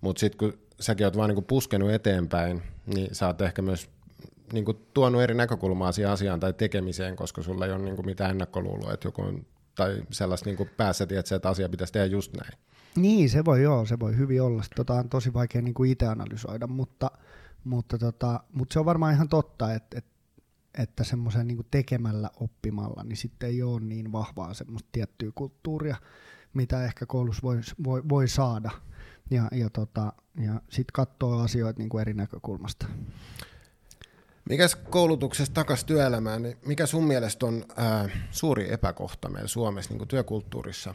[0.00, 3.88] mutta sitten kun säkin oot vaan niinku puskenut eteenpäin, niin sä oot ehkä myös
[4.52, 8.92] niinku tuonut eri näkökulmaa siihen asiaan tai tekemiseen, koska sulla ei ole niinku mitään ennakkoluuloa,
[8.92, 12.58] että joku on, tai sellaista niinku päässä, tiedät, että asia pitäisi tehdä just näin.
[12.96, 14.62] Niin, se voi joo, se voi hyvin olla.
[14.76, 17.10] Tota on tosi vaikea niin itse analysoida, mutta,
[17.64, 20.13] mutta, tota, mutta se on varmaan ihan totta, että, että,
[20.78, 25.96] että semmoisen niin tekemällä oppimalla, niin sitten ei ole niin vahvaa semmoista tiettyä kulttuuria,
[26.54, 28.70] mitä ehkä koulussa voi, voi, voi saada.
[29.30, 32.86] Ja, ja, tota, ja sitten katsoo asioita niin kuin eri näkökulmasta.
[34.48, 40.08] Mikäs koulutuksesta takaisin työelämään, niin mikä sun mielestä on ää, suuri epäkohta meillä Suomessa niin
[40.08, 40.94] työkulttuurissa?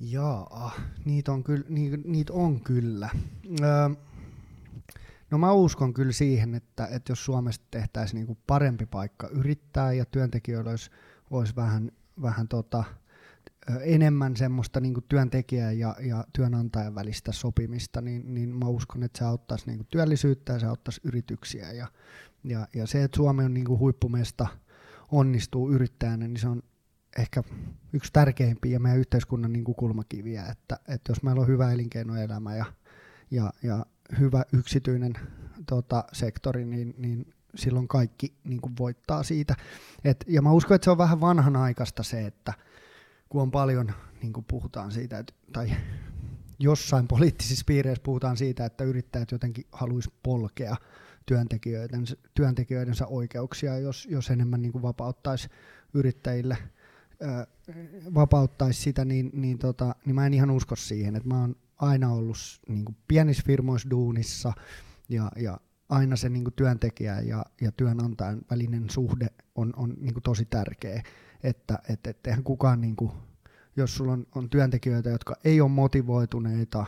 [0.00, 0.72] Jaa,
[1.04, 1.64] niitä on kyllä.
[1.68, 3.10] Niitä, niitä on kyllä.
[3.62, 3.88] Öö,
[5.30, 10.04] no mä uskon kyllä siihen, että, että jos Suomesta tehtäisiin niinku parempi paikka yrittää ja
[10.04, 10.90] työntekijöillä olisi,
[11.30, 12.84] olisi vähän, vähän tota,
[13.80, 19.24] enemmän semmoista niinku työntekijän ja, ja työnantajan välistä sopimista, niin, niin mä uskon, että se
[19.24, 21.72] auttaisi niinku työllisyyttä ja se auttaisi yrityksiä.
[21.72, 21.86] Ja,
[22.44, 24.46] ja, ja se, että Suomi on niinku huippumesta
[25.12, 26.62] onnistuu yrittäjänä, niin se on
[27.18, 27.42] ehkä
[27.92, 32.64] yksi tärkeimpiä meidän yhteiskunnan niin kuin kulmakiviä, että, että jos meillä on hyvä elinkeinoelämä ja,
[33.30, 33.86] ja, ja
[34.18, 35.12] hyvä yksityinen
[35.66, 39.54] tota, sektori, niin, niin silloin kaikki niin kuin voittaa siitä.
[40.04, 42.52] Et, ja mä uskon, että se on vähän vanhanaikaista se, että
[43.28, 45.70] kun on paljon, niin kuin puhutaan siitä, että, tai
[46.58, 50.76] jossain poliittisissa piireissä puhutaan siitä, että yrittäjät jotenkin haluaisi polkea
[51.26, 55.48] työntekijöidensä, työntekijöidensä oikeuksia, jos, jos enemmän niin kuin vapauttaisi
[55.94, 56.56] yrittäjille
[58.14, 61.16] vapauttaisi sitä, niin, niin, tota, niin mä en ihan usko siihen.
[61.16, 62.36] Et mä oon aina ollut
[62.68, 64.52] niin kuin pienissä firmoissa duunissa
[65.08, 70.12] ja, ja aina se niin kuin työntekijä ja, ja työnantajan välinen suhde on, on niin
[70.12, 71.02] kuin tosi tärkeä.
[71.42, 73.12] Että et, et eihän kukaan, niin kuin,
[73.76, 76.86] jos sulla on, on työntekijöitä, jotka ei ole motivoituneita,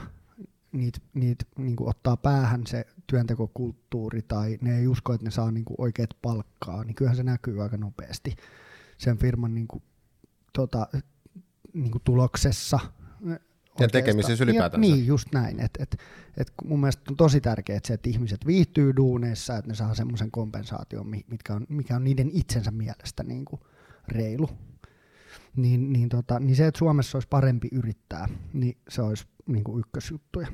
[0.72, 5.74] niitä niit, niinku ottaa päähän se työntekokulttuuri tai ne ei usko, että ne saa niinku
[5.78, 8.36] oikeat palkkaa, niin kyllähän se näkyy aika nopeasti
[8.98, 9.82] sen firman niinku,
[10.56, 10.86] tota,
[11.72, 12.78] niinku tuloksessa.
[13.80, 14.86] Ja tekemisessä ylipäätänsä.
[14.86, 15.60] Ja, niin, just näin.
[15.60, 15.96] Et, et,
[16.36, 20.30] et mun mielestä on tosi tärkeää se, että ihmiset viihtyy duuneissa, että ne saa semmoisen
[20.30, 23.60] kompensaation, mitkä on, mikä on niiden itsensä mielestä niin kuin
[24.08, 24.50] reilu.
[25.56, 29.80] Niin, niin, tota, niin se, että Suomessa olisi parempi yrittää, niin se olisi niin kuin
[29.80, 30.48] ykkösjuttuja.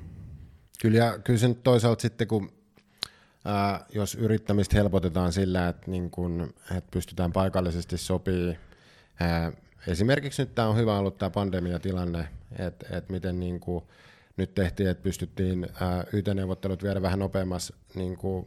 [0.83, 2.53] Kyllä, ja kyllä se nyt toisaalta sitten, kun
[3.45, 8.59] ää, jos yrittämistä helpotetaan sillä, että, niin kun, että pystytään paikallisesti sopii,
[9.21, 9.53] ää,
[9.87, 13.85] esimerkiksi nyt tämä on hyvä ollut tämä pandemiatilanne, että, että miten niin kuin,
[14.37, 15.67] nyt tehtiin, että pystyttiin
[16.13, 18.47] YT-neuvottelut viedä vähän nopeammassa niin kuin,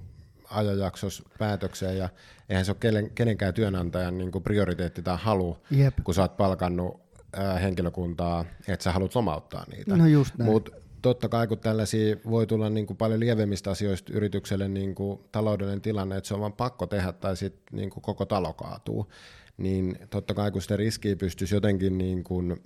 [0.49, 2.09] ajanjaksossa päätökseen, ja
[2.49, 5.93] eihän se ole kenenkään työnantajan niin kuin prioriteetti tai halu, Jep.
[6.03, 7.01] kun sä oot palkannut
[7.33, 9.97] ää, henkilökuntaa, että sä haluat lomauttaa niitä.
[9.97, 10.51] No just näin.
[10.51, 10.69] Mut
[11.01, 15.81] totta kai kun tällaisia voi tulla niin kuin paljon lievemmistä asioista yritykselle niin kuin taloudellinen
[15.81, 19.11] tilanne, että se on vaan pakko tehdä tai sitten niin kuin koko talo kaatuu,
[19.57, 22.63] niin totta kai kun sitä riskiä pystyisi jotenkin niin kuin,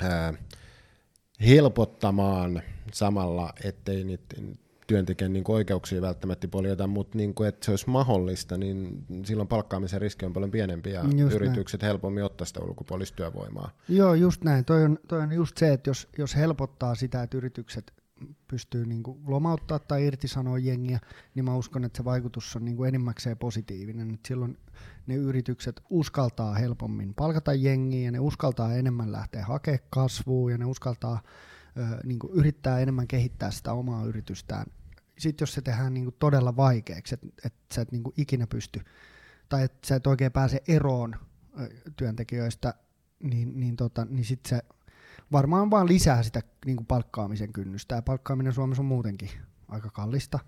[0.00, 0.34] ää,
[1.46, 4.36] helpottamaan samalla, ettei niitä
[4.86, 10.00] työntekijän niin oikeuksia välttämättä poljeta, mutta niin kuin, että se olisi mahdollista, niin silloin palkkaamisen
[10.00, 11.88] riski on paljon pienempi ja just yritykset näin.
[11.88, 13.70] helpommin ottaa sitä ulkopuolista työvoimaa.
[13.88, 14.64] Joo, just näin.
[14.64, 17.92] Toi on, toi on just se, että jos, jos helpottaa sitä, että yritykset
[18.48, 20.98] pystyy niin kuin lomauttaa tai irtisanoa jengiä,
[21.34, 24.14] niin mä uskon, että se vaikutus on niin kuin enimmäkseen positiivinen.
[24.14, 24.58] Et silloin
[25.06, 30.64] ne yritykset uskaltaa helpommin palkata jengiä ja ne uskaltaa enemmän lähteä hakemaan kasvua ja ne
[30.64, 31.22] uskaltaa
[31.76, 34.66] ö, niin kuin yrittää enemmän kehittää sitä omaa yritystään
[35.20, 38.46] sitten jos se tehdään niin kuin todella vaikeaksi, että et sä et niin kuin ikinä
[38.46, 38.80] pysty,
[39.48, 41.16] tai että sä et oikein pääse eroon
[41.96, 42.74] työntekijöistä,
[43.22, 44.62] niin, niin, tota, niin sitten se
[45.32, 49.30] varmaan vaan lisää sitä niin kuin palkkaamisen kynnystä, ja palkkaaminen Suomessa on muutenkin
[49.68, 50.38] aika kallista,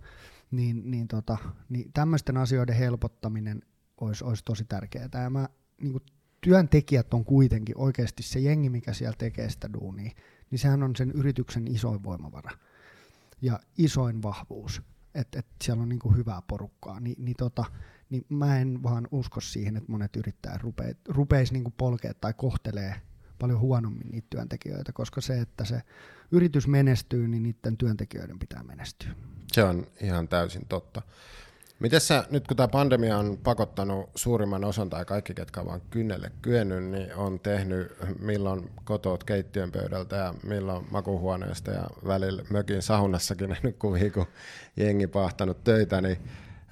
[0.50, 1.36] niin, niin, tota,
[1.68, 3.62] niin tämmöisten asioiden helpottaminen
[4.00, 5.08] olisi, olisi tosi tärkeää.
[5.12, 5.48] Ja mä,
[5.80, 6.02] niin kuin
[6.40, 10.10] työntekijät on kuitenkin oikeasti se jengi, mikä siellä tekee sitä duunia,
[10.50, 12.50] niin sehän on sen yrityksen isoin voimavara
[13.42, 14.82] ja isoin vahvuus,
[15.14, 17.64] että et siellä on niinku hyvää porukkaa, Ni, niin, tota,
[18.10, 23.00] niin mä en vaan usko siihen, että monet yrittäjät rupeis, rupeis niinku polkea tai kohtelee
[23.42, 25.82] paljon huonommin niitä työntekijöitä, koska se, että se
[26.30, 29.10] yritys menestyy, niin niiden työntekijöiden pitää menestyä.
[29.52, 31.02] Se on ihan täysin totta.
[31.82, 36.32] Miten sä, nyt kun tämä pandemia on pakottanut suurimman osan tai kaikki, ketkä vaan kynnelle
[36.42, 43.48] kyennyt, niin on tehnyt milloin kotoot keittiön pöydältä ja milloin makuhuoneesta ja välillä mökin saunassakin
[43.50, 44.26] nähnyt kuvia, kun
[44.76, 46.18] jengi pahtanut töitä, niin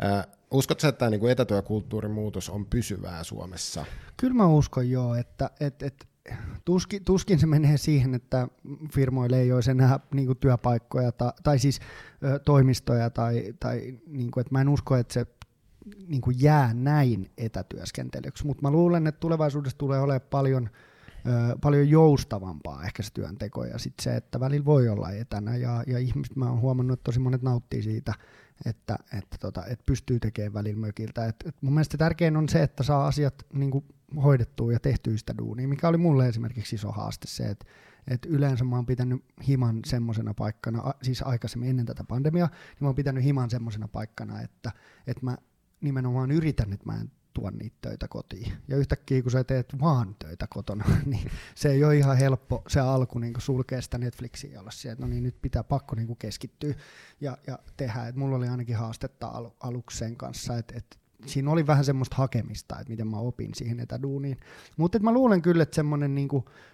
[0.05, 3.85] äh, uskotko että tämä niin etätyökulttuurin muutos on pysyvää Suomessa?
[4.17, 6.07] Kyllä mä uskon joo, että, että, että
[6.65, 8.49] tuskin, tuskin se menee siihen, että
[8.93, 11.81] firmoille ei olisi enää niin kuin työpaikkoja tai, tai siis
[12.25, 15.27] ö, toimistoja, tai, tai niin kuin, että mä en usko, että se
[16.07, 20.71] niin kuin jää näin etätyöskentelyksi, mutta mä luulen, että tulevaisuudessa tulee olemaan paljon,
[21.27, 25.85] ö, paljon joustavampaa ehkä se työnteko ja sitten se, että välillä voi olla etänä ja,
[25.87, 28.15] ja ihmiset, mä oon huomannut, että tosi monet nauttii siitä,
[28.67, 31.27] että, että, tota, että pystyy tekemään välillä mökiltä.
[31.27, 33.85] Et, et mun mielestä tärkein on se, että saa asiat niin kuin
[34.17, 37.67] hoidettua ja tehtyä sitä duunia, mikä oli mulle esimerkiksi iso haaste se, että
[38.09, 42.89] et yleensä mä oon pitänyt himan semmoisena paikkana, siis aikaisemmin ennen tätä pandemiaa, niin mä
[42.89, 44.73] oon pitänyt himan semmoisena paikkana, että,
[45.07, 45.37] että mä
[45.81, 48.53] nimenomaan yritän, että mä en tuo niitä töitä kotiin.
[48.69, 52.81] Ja yhtäkkiä kun sä teet vaan töitä kotona, niin se ei ole ihan helppo se
[52.81, 56.75] alku niin sulkea sitä Netflixiä olla siellä, että no niin nyt pitää pakko niin keskittyä
[57.21, 58.09] ja, ja tehdä.
[58.09, 62.17] Et mulla oli ainakin haastetta al- aluksi sen kanssa, että et siinä oli vähän semmoista
[62.17, 64.37] hakemista, että miten mä opin siihen etäduuniin.
[64.77, 66.29] Mutta mä luulen kyllä, että semmoinen niin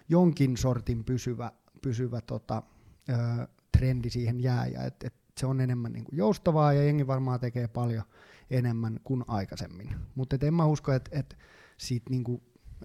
[0.09, 2.63] jonkin sortin pysyvä, pysyvä tota,
[3.09, 7.39] ö, trendi siihen jää ja että et se on enemmän niin joustavaa ja jengi varmaan
[7.39, 8.03] tekee paljon
[8.49, 9.95] enemmän kuin aikaisemmin.
[10.15, 11.37] Mutta en mä usko, että et
[11.77, 12.43] siitä niinku,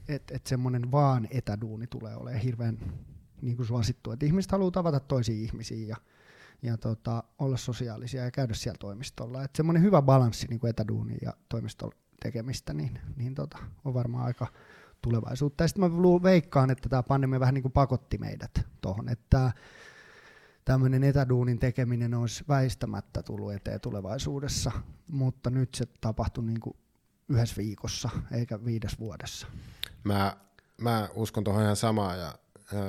[0.09, 2.79] et, et semmoinen vaan etäduuni tulee olemaan hirveän
[3.43, 4.11] niinku suosittu.
[4.11, 5.97] Et ihmiset haluaa tavata toisia ihmisiä ja,
[6.63, 9.45] ja tota, olla sosiaalisia ja käydä siellä toimistolla.
[9.45, 14.47] Et semmoinen hyvä balanssi niinku etäduuni ja toimistolla tekemistä niin, niin tota, on varmaan aika
[15.03, 15.65] tulevaisuutta.
[15.65, 19.53] Ja sitten mä veikkaan, että tämä pandemia vähän niin kuin pakotti meidät tuohon, että
[20.65, 24.73] tämmöinen etäduunin tekeminen olisi väistämättä tullut eteen tulevaisuudessa,
[25.09, 26.77] mutta nyt se tapahtui niin kuin
[27.29, 29.47] yhdessä viikossa eikä viides vuodessa.
[30.05, 30.37] Mä,
[30.81, 32.35] mä uskon tuohon ihan samaa ja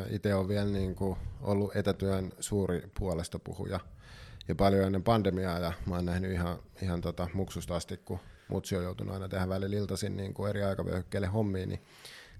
[0.09, 3.79] itse olen vielä niin kuin ollut etätyön suuri puolesta puhuja
[4.47, 8.75] jo paljon ennen pandemiaa ja mä oon nähnyt ihan, ihan tota muksusta asti, kun mutsi
[8.75, 11.81] on joutunut aina tehdä välillä iltaisin niin kuin eri aikavyöhykkeille hommiin, niin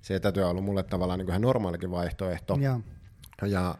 [0.01, 2.57] se etätyö on ollut mulle tavallaan niin kuin ihan normaalikin vaihtoehto.
[2.61, 2.79] Ja,
[3.47, 3.75] ja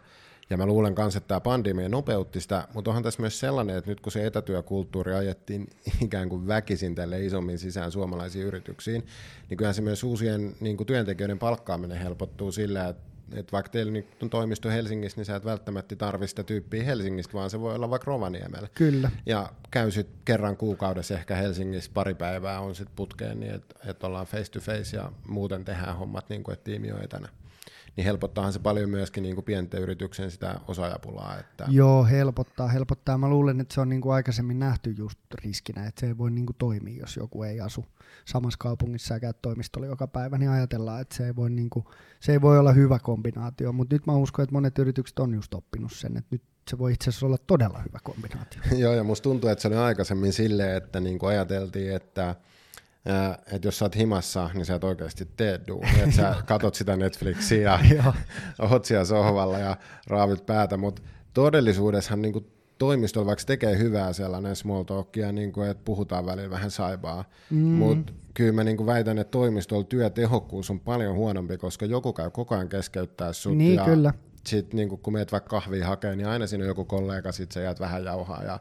[0.50, 3.92] Ja mä luulen myös, että tämä pandemia nopeutti sitä, mutta onhan tässä myös sellainen, että
[3.92, 5.68] nyt kun se etätyökulttuuri ajettiin
[6.06, 9.06] ikään kuin väkisin tälle isommin sisään suomalaisiin yrityksiin,
[9.50, 13.92] niin kyllähän se myös uusien niin kuin työntekijöiden palkkaaminen helpottuu sillä, että että vaikka teillä
[13.92, 17.76] nyt on toimisto Helsingissä, niin sä et välttämättä tarvitse sitä tyyppiä Helsingistä, vaan se voi
[17.76, 18.68] olla vaikka Rovaniemellä.
[18.76, 19.12] Kyllä.
[19.26, 24.04] Ja käy sitten kerran kuukaudessa ehkä Helsingissä pari päivää on sitten putkeen niin, että et
[24.04, 27.30] ollaan face to face ja muuten tehdään hommat niin kuin, että tiimi on etänä
[27.96, 31.40] niin helpottaahan se paljon myöskin niin kuin pienten yrityksen sitä osaajapulaa.
[31.40, 31.66] Että...
[31.70, 33.18] Joo, helpottaa, helpottaa.
[33.18, 36.32] Mä luulen, että se on niin kuin aikaisemmin nähty just riskinä, että se ei voi
[36.32, 37.86] niin kuin toimia, jos joku ei asu
[38.26, 41.86] samassa kaupungissa ja käy toimistolla joka päivä, niin ajatellaan, että se ei voi, niin kuin,
[42.20, 45.54] se ei voi olla hyvä kombinaatio, mutta nyt mä uskon, että monet yritykset on just
[45.54, 48.62] oppinut sen, että nyt se voi itse asiassa olla todella hyvä kombinaatio.
[48.84, 52.36] Joo, ja musta tuntuu, että se oli aikaisemmin silleen, että niin kuin ajateltiin, että
[53.52, 56.04] että jos sä oot himassa, niin sä et oikeasti tee duunia.
[56.04, 58.14] Että sä katot sitä Netflixiä ja
[58.72, 59.78] oot siellä sohvalla ja
[60.08, 61.02] raavit päätä, mutta
[61.34, 62.48] todellisuudessahan niin kuin
[62.78, 67.58] toimistolla vaikka tekee hyvää sellainen small talkia, niin kuin, että puhutaan välillä vähän saibaa, mm.
[67.58, 72.30] mutta kyllä mä niin kuin väitän, että toimistolla työtehokkuus on paljon huonompi, koska joku käy
[72.30, 73.58] koko ajan keskeyttää sut.
[73.58, 74.14] Niin, ja kyllä.
[74.48, 77.62] Sit, niin kun meet vaikka kahvia hakemaan, niin aina siinä on joku kollega, sit sä
[77.62, 78.60] jäät vähän jauhaa ja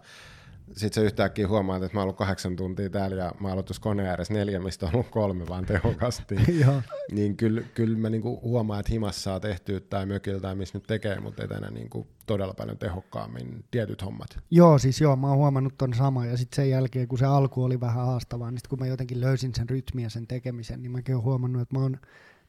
[0.76, 4.08] sitten sä yhtäkkiä huomaat, että mä oon ollut kahdeksan tuntia täällä ja mä oon koneen
[4.08, 6.34] ääressä neljä, mistä on ollut kolme vaan tehokasti.
[7.12, 10.86] niin kyllä, kyllä mä niinku huomaan, että himassa saa tehtyä tai mökillä tai missä nyt
[10.86, 14.38] tekee, mutta etänä niinku todella paljon tehokkaammin tietyt hommat.
[14.50, 17.64] Joo, siis joo, mä oon huomannut ton sama ja sitten sen jälkeen, kun se alku
[17.64, 21.14] oli vähän haastavaa, niin sit kun mä jotenkin löysin sen rytmiä sen tekemisen, niin mäkin
[21.14, 21.98] oon huomannut, että mä oon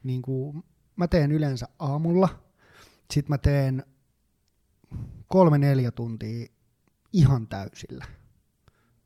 [0.03, 0.63] niinku,
[0.95, 2.29] mä teen yleensä aamulla,
[3.11, 3.83] sitten mä teen
[5.27, 6.52] kolme neljä tuntia
[7.13, 8.05] ihan täysillä.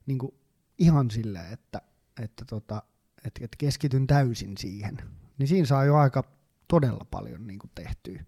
[0.05, 0.33] Niin kuin
[0.77, 1.81] ihan silleen, että,
[2.23, 2.83] että, tota,
[3.25, 4.97] että, että keskityn täysin siihen.
[5.37, 6.23] Niin siinä saa jo aika
[6.67, 8.23] todella paljon niin kuin tehtyä.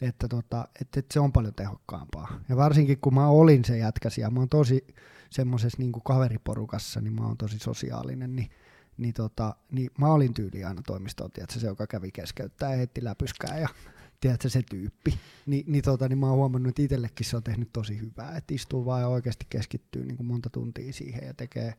[0.00, 2.40] Että, tota, että, että se on paljon tehokkaampaa.
[2.48, 4.86] Ja varsinkin kun mä olin se jätkä siellä, mä oon tosi
[5.30, 8.50] semmoisessa niin kaveriporukassa, niin mä oon tosi sosiaalinen, niin,
[8.96, 13.68] niin, tota, niin mä olin tyyli aina toimistoon, se, joka kävi keskeyttää heitti läpyskää ja
[14.20, 17.68] tiedätkö, se tyyppi, Ni, niin, tota, niin mä oon huomannut, että itsellekin se on tehnyt
[17.72, 21.74] tosi hyvää, että istuu vaan ja oikeasti keskittyy niin kuin monta tuntia siihen ja tekee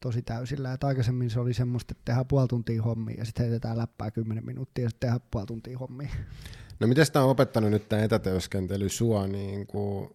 [0.00, 0.72] tosi täysillä.
[0.72, 4.46] Et aikaisemmin se oli semmoista, että tehdään puoli tuntia hommia ja sitten heitetään läppää kymmenen
[4.46, 6.08] minuuttia ja sitten tehdään puoli tuntia hommia.
[6.80, 10.10] No miten tämä on opettanut nyt tämä etätyöskentely sua niin kuin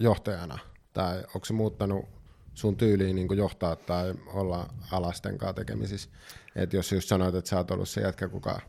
[0.00, 0.58] johtajana?
[0.92, 2.04] Tai onko se muuttanut
[2.54, 6.10] sun tyyliin niin johtaa tai olla alasten kanssa tekemisissä?
[6.56, 8.60] Et jos just sanoit, että sä oot ollut se jätkä, kuka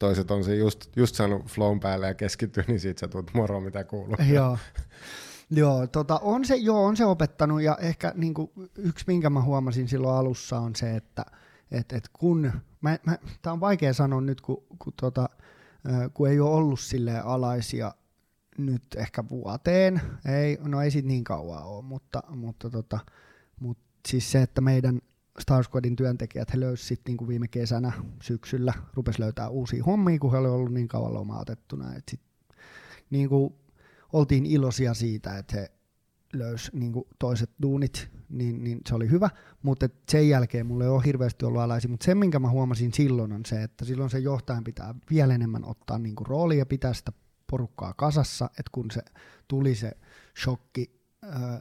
[0.00, 3.60] toiset on se just, just saanut flown päälle ja keskittyy, niin sit sä tulet moro,
[3.60, 4.16] mitä kuuluu.
[4.32, 4.58] Joo.
[5.50, 9.42] Joo, tota, on, se, joo, on se opettanut ja ehkä niin kuin, yksi, minkä mä
[9.42, 11.24] huomasin silloin alussa on se, että
[11.70, 15.28] et, et kun, mä, mä, tää on vaikea sanoa nyt, kun, kun, tota,
[16.14, 17.94] kun ei ole ollut sille alaisia
[18.58, 22.98] nyt ehkä vuoteen, ei, no ei sit niin kauan ole, mutta, mutta, tota,
[23.60, 25.00] mutta siis se, että meidän
[25.38, 30.38] Star Squadin työntekijät, he löysivät niin viime kesänä syksyllä, rupes löytää uusia hommia, kun he
[30.38, 31.94] olivat ollut niin kauan lomautettuna.
[31.94, 32.20] Et sit,
[33.10, 33.54] niin kuin,
[34.12, 35.70] oltiin iloisia siitä, että he
[36.32, 39.30] löysi niin kuin toiset duunit, niin, niin se oli hyvä,
[39.62, 43.32] mutta sen jälkeen mulla ei ole hirveästi ollut alaisia, mutta se, minkä mä huomasin silloin,
[43.32, 46.94] on se, että silloin se johtajan pitää vielä enemmän ottaa niin kuin roolia ja pitää
[46.94, 47.12] sitä
[47.50, 49.02] porukkaa kasassa, että kun se
[49.48, 49.92] tuli se
[50.42, 51.00] shokki,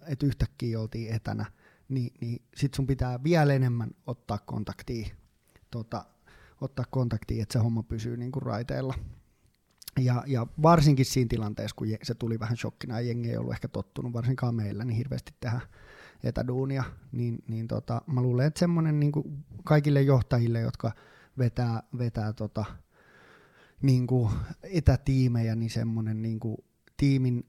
[0.08, 1.46] että yhtäkkiä oltiin etänä,
[1.90, 5.08] niin, niin sit sun pitää vielä enemmän ottaa kontaktia,
[5.72, 6.06] tota,
[6.62, 8.94] ottaa kontaktia, että se homma pysyy niin kuin raiteilla.
[10.00, 13.68] Ja, ja varsinkin siinä tilanteessa, kun se tuli vähän shokkina ja jengi ei ollut ehkä
[13.68, 15.62] tottunut, varsinkaan meillä, niin hirveästi tehdä
[16.24, 19.12] etäduunia, niin, niin tota, mä luulen, että semmoinen niin
[19.64, 20.92] kaikille johtajille, jotka
[21.38, 22.66] vetää, vetää tota,
[23.82, 24.32] niin kuin
[24.64, 26.58] etätiimejä, niin semmoinen niin kuin
[26.98, 27.46] tiimin,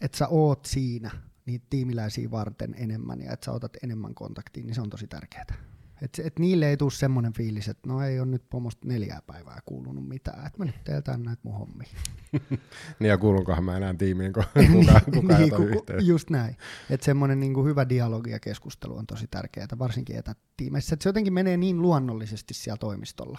[0.00, 1.10] että sä oot siinä,
[1.46, 5.74] niitä tiimiläisiä varten enemmän ja että sä otat enemmän kontaktiin, niin se on tosi tärkeää.
[6.02, 9.60] Et, et niille ei tule semmoinen fiilis, että no ei ole nyt pomosta neljää päivää
[9.66, 11.88] kuulunut mitään, että mä nyt teen näitä mun hommia.
[12.98, 16.56] niin ja kuulunkohan mä enää tiimiin, kun kukaan, kukaan niin, ku, Just näin.
[16.90, 20.94] Että semmoinen niin hyvä dialogi ja keskustelu on tosi tärkeää, varsinkin etätiimeissä.
[20.94, 23.38] Että se jotenkin menee niin luonnollisesti siellä toimistolla,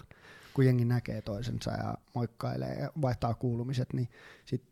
[0.53, 4.10] kun jengi näkee toisensa ja moikkailee ja vaihtaa kuulumiset, niin
[4.45, 4.64] sit,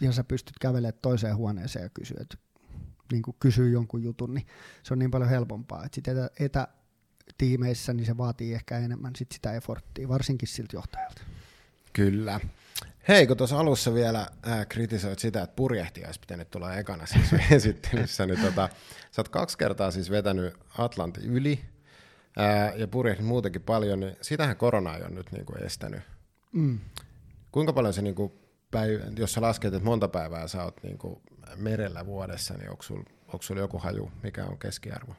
[0.00, 2.36] ja sä pystyt kävelemään toiseen huoneeseen ja kysyä, että
[3.12, 4.46] niin kuin kysyy jonkun jutun, niin
[4.82, 5.84] se on niin paljon helpompaa.
[5.84, 11.22] Et sit etä, etätiimeissä niin se vaatii ehkä enemmän sit sitä efforttia, varsinkin siltä johtajalta.
[11.92, 12.40] Kyllä.
[13.08, 17.32] Hei, kun tuossa alussa vielä äh, kritisoit sitä, että purjehti olisi pitänyt tulla ekana siis
[17.50, 18.68] esittelyssä, niin tota,
[19.10, 21.60] sä oot kaksi kertaa siis vetänyt Atlantin yli
[22.40, 26.00] äh, ja purjehdit muutenkin paljon, niin sitähän korona ei ole nyt niinku estänyt.
[26.52, 26.78] Mm.
[27.52, 30.98] Kuinka paljon se niinku päivä, jos sä lasket, että monta päivää sä oot niin
[31.56, 35.14] merellä vuodessa, niin onko sulla onko sul joku haju, mikä on keskiarvo?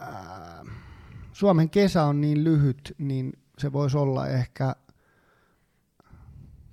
[0.00, 0.64] Ää,
[1.32, 4.76] Suomen kesä on niin lyhyt, niin se voisi olla ehkä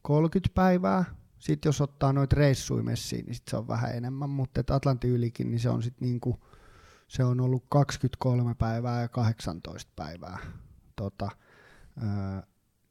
[0.01, 1.05] 30 päivää.
[1.39, 5.51] Sitten jos ottaa noita reissuja messiin, niin sit se on vähän enemmän, mutta Atlantin ylikin,
[5.51, 6.43] niin se on sitten niinku,
[7.07, 10.38] se on ollut 23 päivää ja 18 päivää
[10.95, 11.30] tota,
[11.97, 12.43] ää,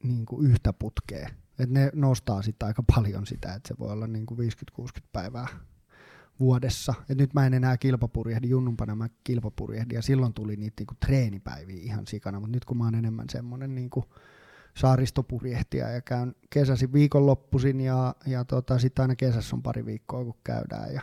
[0.03, 1.29] niinku yhtä putkea.
[1.61, 4.37] Et ne nostaa sitten aika paljon sitä, että se voi olla niinku
[4.81, 5.47] 50-60 päivää
[6.39, 6.93] vuodessa.
[7.09, 11.81] Et nyt mä en enää kilpapurjehdi, junnumpana mä kilpapurjehdin ja silloin tuli niitä niinku treenipäiviä
[11.81, 14.05] ihan sikana, mutta nyt kun mä oon enemmän semmonen niinku
[14.77, 20.37] saaristopurjehtija ja käyn kesäsi viikonloppuisin ja, ja tota, sitten aina kesässä on pari viikkoa kun
[20.43, 21.01] käydään ja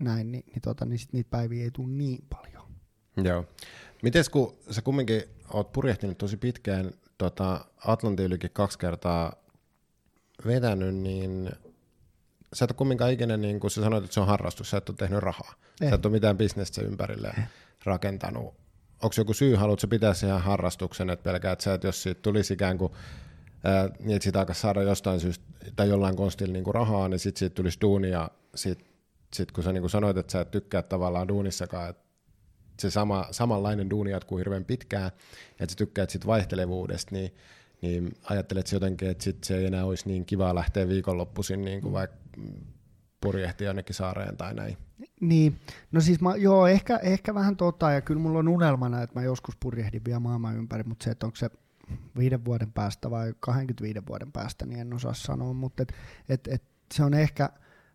[0.00, 2.62] näin, niin, niin, tota, niin sit niitä päiviä ei tule niin paljon.
[3.16, 3.44] Joo.
[4.02, 9.32] Miten kun sä kumminkin oot purjehtinut tosi pitkään tota Atlantin ylikin kaksi kertaa
[10.46, 11.50] vetänyt, niin
[12.52, 14.88] sä et ole kumminkaan ikinä, niin kuin sä sanoit, että se on harrastus, sä et
[14.88, 15.54] ole tehnyt rahaa.
[15.80, 15.88] Ei.
[15.88, 17.44] Sä et ole mitään bisnestä ympärille Ei.
[17.84, 18.54] rakentanut.
[19.02, 22.78] Onko joku syy, haluatko pitää siihen harrastuksen, että pelkäät sä, että jos siitä tulisi ikään
[22.78, 22.92] kuin
[23.64, 25.44] ää, niin, että siitä alkaisi saada jostain syystä
[25.76, 28.86] tai jollain konstilla niin kuin rahaa, niin sitten siitä tulisi duuni ja sitten
[29.34, 32.02] sit kun sä niin kuin sanoit, että sä et tykkää tavallaan duunissakaan, että
[32.78, 35.10] se sama, samanlainen duuni jatkuu hirveän pitkään, ja
[35.60, 37.34] että sä tykkäät siitä vaihtelevuudesta, niin,
[37.82, 41.92] niin ajattelet jotenkin, että sit se ei enää olisi niin kiva lähteä viikonloppuisin niin kuin
[41.92, 42.16] vaikka
[43.20, 44.76] purjehti jonnekin saareen tai näin.
[45.20, 45.60] Niin,
[45.92, 49.24] no siis mä, joo, ehkä, ehkä vähän tota, ja kyllä mulla on unelmana, että mä
[49.24, 51.50] joskus purjehdin vielä maailman ympäri, mutta se, että onko se
[52.18, 55.92] viiden vuoden päästä vai 25 vuoden päästä, niin en osaa sanoa, mutta et,
[56.28, 56.62] et, et
[56.94, 57.50] se on ehkä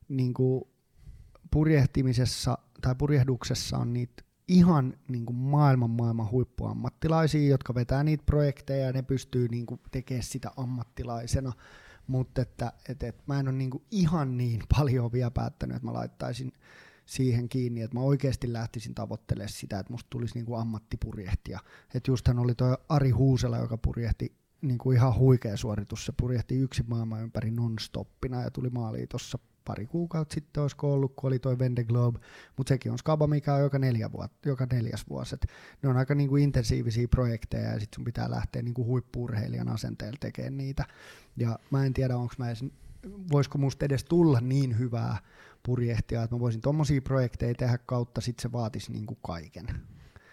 [0.09, 0.63] niin kuin
[1.51, 8.85] purjehtimisessa tai purjehduksessa on niitä ihan niin kuin maailman maailman huippuammattilaisia, jotka vetää niitä projekteja
[8.85, 11.53] ja ne pystyy niin kuin tekemään sitä ammattilaisena
[12.07, 15.93] mutta että, et, et mä en ole niinku ihan niin paljon vielä päättänyt, että mä
[15.93, 16.53] laittaisin
[17.05, 21.59] siihen kiinni, että mä oikeasti lähtisin tavoittelemaan sitä, että musta tulisi niinku ammattipurjehtija.
[21.93, 26.05] Että justhan oli tuo Ari Huusela, joka purjehti niinku ihan huikea suoritus.
[26.05, 31.13] Se purjehti yksi maailman ympäri non-stoppina ja tuli maaliin tuossa pari kuukautta sitten olisiko ollut,
[31.15, 32.19] kun oli toi Vende Globe,
[32.57, 35.35] mutta sekin on skaba, mikä on joka, neljä vuotta, joka neljäs vuosi.
[35.35, 35.47] Et
[35.83, 40.57] ne on aika niinku intensiivisiä projekteja ja sitten sun pitää lähteä niinku huippuurheilijan asenteella tekemään
[40.57, 40.85] niitä.
[41.37, 42.65] Ja mä en tiedä, onko mä edes,
[43.31, 45.17] voisiko musta edes tulla niin hyvää
[45.63, 49.65] purjehtia, että mä voisin tommosia projekteja tehdä kautta, sitten se vaatisi niinku kaiken.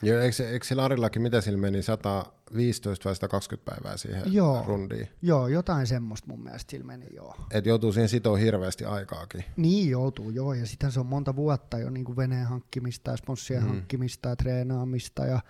[0.02, 5.08] Joo, eikö, eikö sillä Arillakin, mitä sillä meni, 115 vai 120 päivää siihen joo, rundiin?
[5.22, 7.36] Joo, jotain semmoista mun mielestä sillä meni, joo.
[7.50, 9.44] Et joutuu siihen sitoa hirveästi aikaakin.
[9.56, 13.16] Niin joutuu, joo, ja sitten se on monta vuotta jo niin kuin veneen hankkimista ja
[13.16, 13.68] sponssien mm.
[13.68, 15.40] hankkimista ja treenaamista, ja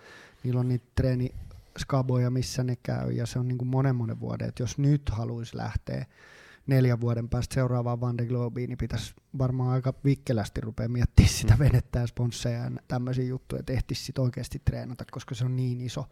[0.43, 1.35] niillä on niitä treeni
[1.79, 5.09] skaboja, missä ne käy, ja se on niin kuin monen monen vuoden, että jos nyt
[5.09, 6.05] haluaisi lähteä
[6.67, 11.59] neljän vuoden päästä seuraavaan Van de Globeen, niin pitäisi varmaan aika vikkelästi rupea miettimään sitä
[11.59, 15.81] venettä ja sponsseja ja tämmöisiä juttuja, että ehtisi sit oikeasti treenata, koska se on niin
[15.81, 16.05] iso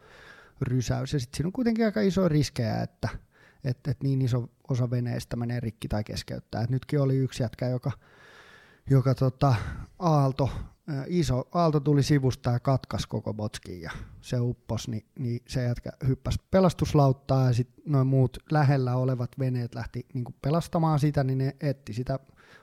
[0.62, 1.14] rysäys.
[1.14, 3.10] Ja sitten siinä on kuitenkin aika iso riskejä, että
[3.64, 6.62] että et niin iso osa veneestä menee rikki tai keskeyttää.
[6.62, 7.92] Et nytkin oli yksi jätkä, joka,
[8.90, 9.56] joka tota,
[10.00, 10.50] Aalto
[11.08, 15.92] iso aalto tuli sivusta ja katkas koko botskin ja se uppos, niin, niin se jätkä
[16.08, 21.56] hyppäsi pelastuslauttaa ja sitten noin muut lähellä olevat veneet lähti niin pelastamaan sitä, niin ne
[21.60, 22.20] etti sitä,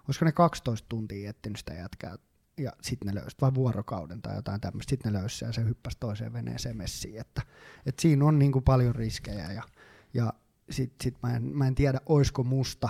[0.08, 2.16] olisiko ne 12 tuntia etsinyt sitä jätkää
[2.58, 5.96] ja sitten ne löysi, vai vuorokauden tai jotain tämmöistä, sitten ne löysi ja se hyppäsi
[6.00, 7.42] toiseen veneeseen messiin, että,
[7.86, 9.62] että siinä on niin paljon riskejä ja,
[10.14, 10.32] ja
[10.70, 12.88] sitten sit mä, en, mä en tiedä, oisko musta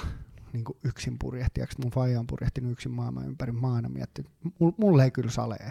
[0.52, 1.80] niin kuin yksin purjehtijaksi.
[1.80, 3.52] Mun faija on purjehtinut yksin maailman ympäri.
[3.52, 5.70] Mä aina miettin, että mulle ei kyllä salee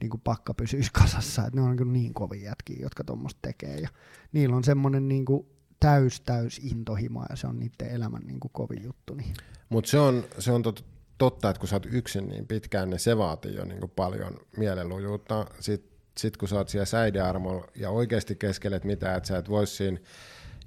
[0.00, 1.46] niin kuin pakka pysyisi kasassa.
[1.46, 3.76] Että ne on niin, niin kovia jätkiä, jotka tuommoista tekee.
[3.76, 3.88] Ja
[4.32, 5.46] niillä on semmoinen niin kuin
[5.80, 9.14] täys, täys intohimo ja se on niiden elämän niin kuin kovin juttu.
[9.14, 9.34] Niin.
[9.68, 10.84] Mutta se on, se on tot,
[11.18, 14.40] totta, että kun sä oot yksin niin pitkään, niin se vaatii jo niin kuin paljon
[14.56, 15.46] mielenlujuutta.
[15.60, 19.76] Sitten sit kun sä oot siellä säidearmolla ja oikeasti keskelet mitään, että sä et vois
[19.76, 19.98] siinä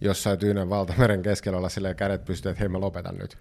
[0.02, 3.38] jossain Tyynen valtameren keskellä olla silleen kädet pystyy, että hei mä lopetan nyt,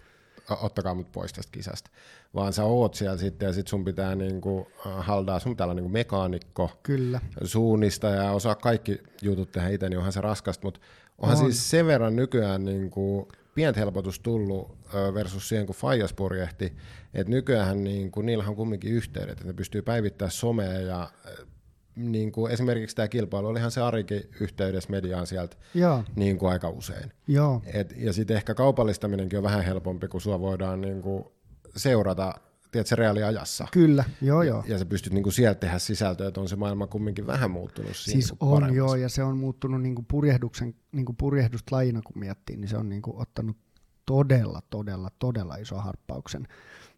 [0.61, 1.91] ottakaa mut pois tästä kisasta.
[2.35, 5.89] Vaan sä oot siellä sitten ja sit sun pitää niinku haldaa, sun pitää olla niinku
[5.89, 7.21] mekaanikko, Kyllä.
[7.45, 10.81] suunnista ja osaa kaikki jutut tehdä itse, niin onhan se raskasta, mutta
[11.19, 11.45] onhan on.
[11.45, 14.77] siis sen verran nykyään niinku pientä helpotus tullut
[15.15, 16.73] versus siihen, kun Fajas purjehti,
[17.15, 21.11] että nykyään niin kuin, niillä on kumminkin yhteydet, että ne pystyy päivittämään somea ja
[21.97, 26.05] niin kuin esimerkiksi tämä kilpailu, olihan se Arikin yhteydessä mediaan sieltä Joo.
[26.17, 27.13] Niin kuin aika usein.
[27.29, 27.63] Joo.
[27.67, 31.25] Et, ja sitten ehkä kaupallistaminenkin on vähän helpompi, kun sua voidaan niin kuin
[31.77, 32.35] seurata
[32.73, 33.67] tiedätkö, reaaliajassa.
[33.73, 34.63] Kyllä, joo joo.
[34.67, 37.51] Ja, ja sä pystyt niin kuin sieltä tehdä sisältöä, että on se maailma kumminkin vähän
[37.51, 38.77] muuttunut Siis niin on paremmassa.
[38.77, 42.69] joo, ja se on muuttunut niin kuin purjehduksen, niin kuin purjehdusta lajina, kun miettii, niin
[42.69, 43.57] se on niin kuin ottanut
[44.07, 46.49] todella, todella, todella iso harppauksen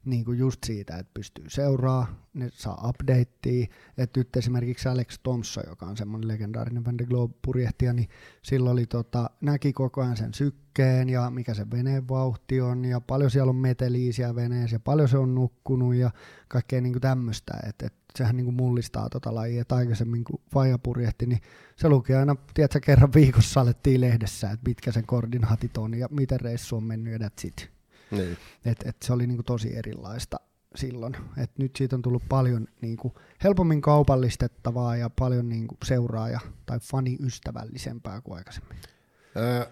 [0.05, 3.67] niin kuin just siitä, että pystyy seuraa, ne saa updatea,
[3.99, 8.09] että nyt esimerkiksi Alex Thompson, joka on semmoinen legendaarinen Van de Globe-purjehtija, niin
[8.43, 13.01] sillä oli tota, näki koko ajan sen sykkeen ja mikä se veneen vauhti on ja
[13.01, 16.11] paljon siellä on meteliisiä veneessä ja paljon se on nukkunut ja
[16.49, 20.79] kaikkea niin tämmöistä, että, että sehän niin kuin mullistaa tota lajia, että aikaisemmin kun Faija
[20.79, 21.41] purjehti, niin
[21.77, 26.41] se luki aina, tiedätkö, kerran viikossa alettiin lehdessä, että mitkä sen koordinaatit on ja miten
[26.41, 27.74] reissu on mennyt ja that's it.
[28.11, 28.37] Niin.
[28.65, 30.41] Et, et se oli niinku tosi erilaista
[30.75, 31.17] silloin.
[31.37, 38.21] Et nyt siitä on tullut paljon niinku helpommin kaupallistettavaa ja paljon niinku seuraaja- tai faniystävällisempää
[38.21, 38.79] kuin aikaisemmin.
[39.37, 39.67] Öö,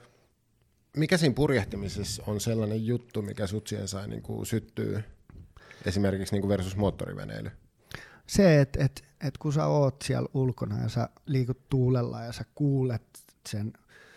[0.96, 5.02] mikä siinä purjehtimisessa on sellainen juttu, mikä sut siihen sai niinku syttyä
[5.84, 7.50] esimerkiksi niinku versus moottoriveneily?
[8.26, 12.44] Se, että et, et kun sä oot siellä ulkona ja sä liikut tuulella ja sä
[12.54, 13.02] kuulet
[13.48, 13.72] sen,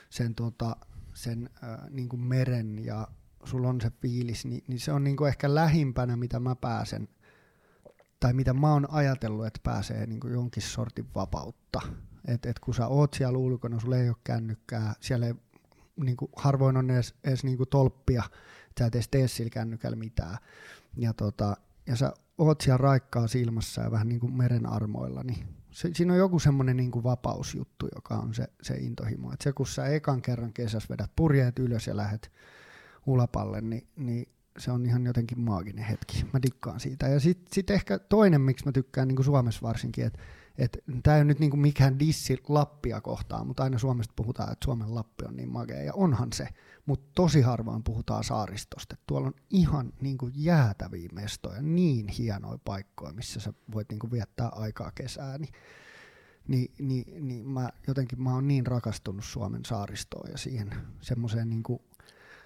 [0.09, 0.75] sen, tota,
[1.13, 3.07] sen äh, niinku meren ja
[3.45, 7.07] sulla on se fiilis, niin, niin se on niinku ehkä lähimpänä, mitä mä pääsen,
[8.19, 11.81] tai mitä mä oon ajatellut, että pääsee niinku jonkin sortin vapautta.
[12.27, 15.33] Et, et kun sä oot siellä ulkona, sulla ei ole kännykkää, siellä ei,
[15.95, 18.23] niinku, harvoin on edes, edes niinku tolppia,
[18.79, 20.37] sä et edes tee sillä kännykällä mitään.
[20.97, 25.47] Ja, tota, ja sä oot siellä raikkaa silmassa ja vähän niin kuin meren armoilla, niin
[25.71, 29.33] se, siinä on joku semmoinen niin vapausjuttu, joka on se, se intohimo.
[29.33, 32.31] Et se, kun sä ekan kerran kesässä vedät purjeet ylös ja lähdet
[33.05, 34.27] ulapalle, niin, niin
[34.57, 36.25] se on ihan jotenkin maaginen hetki.
[36.33, 37.07] Mä dikkaan siitä.
[37.07, 40.19] Ja sitten sit ehkä toinen, miksi mä tykkään niin kuin Suomessa varsinkin, että
[40.57, 44.51] et, tämä ei ole nyt niin kuin mikään dissi Lappia kohtaan, mutta aina Suomesta puhutaan,
[44.51, 46.47] että Suomen Lappi on niin magea, ja onhan se,
[46.85, 48.95] mutta tosi harvoin puhutaan saaristosta.
[49.07, 54.11] Tuolla on ihan niin kuin jäätäviä mestoja, niin hienoja paikkoja, missä sä voit niin kuin
[54.11, 55.53] viettää aikaa kesää, niin
[56.47, 60.69] niin, niin, niin mä jotenkin mä oon niin rakastunut Suomen saaristoon ja siihen
[61.01, 61.63] semmoiseen niin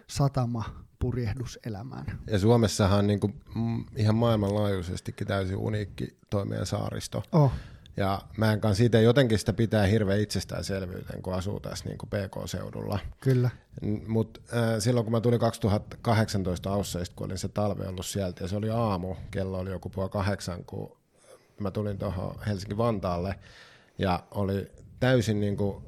[0.10, 0.64] satama
[1.00, 2.20] purjehduselämään.
[2.28, 3.42] Ja Suomessahan on niin kuin
[3.96, 7.24] ihan maailmanlaajuisestikin täysin uniikki toimien saaristo.
[7.32, 7.52] Oh.
[7.98, 12.10] Ja mä en kanssa siitä jotenkin sitä pitää hirveän itsestäänselvyyteen, kun asuu tässä niin kuin
[12.10, 13.00] PK-seudulla.
[13.22, 13.50] Kyllä.
[14.08, 18.48] Mutta äh, silloin kun mä tulin 2018 Ausseista, kun olin se talve ollut sieltä, ja
[18.48, 20.98] se oli aamu, kello oli joku puoli kahdeksan, kun
[21.60, 23.36] mä tulin tuohon Helsinki-Vantaalle,
[23.98, 24.68] ja oli
[25.00, 25.84] täysin niin kuin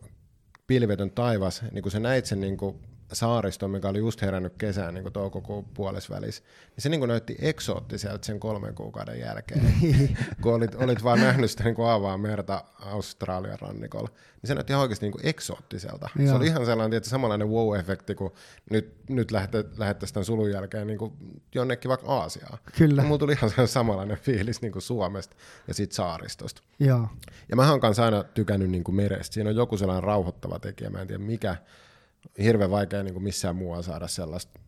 [0.67, 4.93] pilvetön taivas, niin kuin sä näit sen niin kuin saaristo, mikä oli just herännyt kesään
[4.93, 9.73] niin toukokuun puolesvälissä, niin se niin näytti eksoottiselta sen kolmen kuukauden jälkeen,
[10.41, 14.73] kun olit, olit vaan nähnyt sitä niin kuin aavaa merta Australian rannikolla, niin se näytti
[14.73, 16.09] ihan oikeasti niin kuin eksoottiselta.
[16.15, 16.27] Joo.
[16.27, 18.31] Se oli ihan sellainen että samanlainen wow-efekti, kun
[18.71, 21.13] nyt, nyt lähettäisiin tämän sulun jälkeen niin kuin
[21.55, 22.57] jonnekin vaikka Aasiaan.
[22.77, 23.01] Kyllä.
[23.01, 25.35] Ja mulla tuli ihan samanlainen fiilis niin kuin Suomesta
[25.67, 26.61] ja siitä saaristosta.
[26.79, 27.07] Joo.
[27.49, 29.33] Ja mä oon kanssa aina tykännyt niin kuin merestä.
[29.33, 31.55] Siinä on joku sellainen rauhoittava tekijä, mä en tiedä mikä,
[32.43, 34.59] hirveän vaikea niin kuin missään muualla saada sellaista,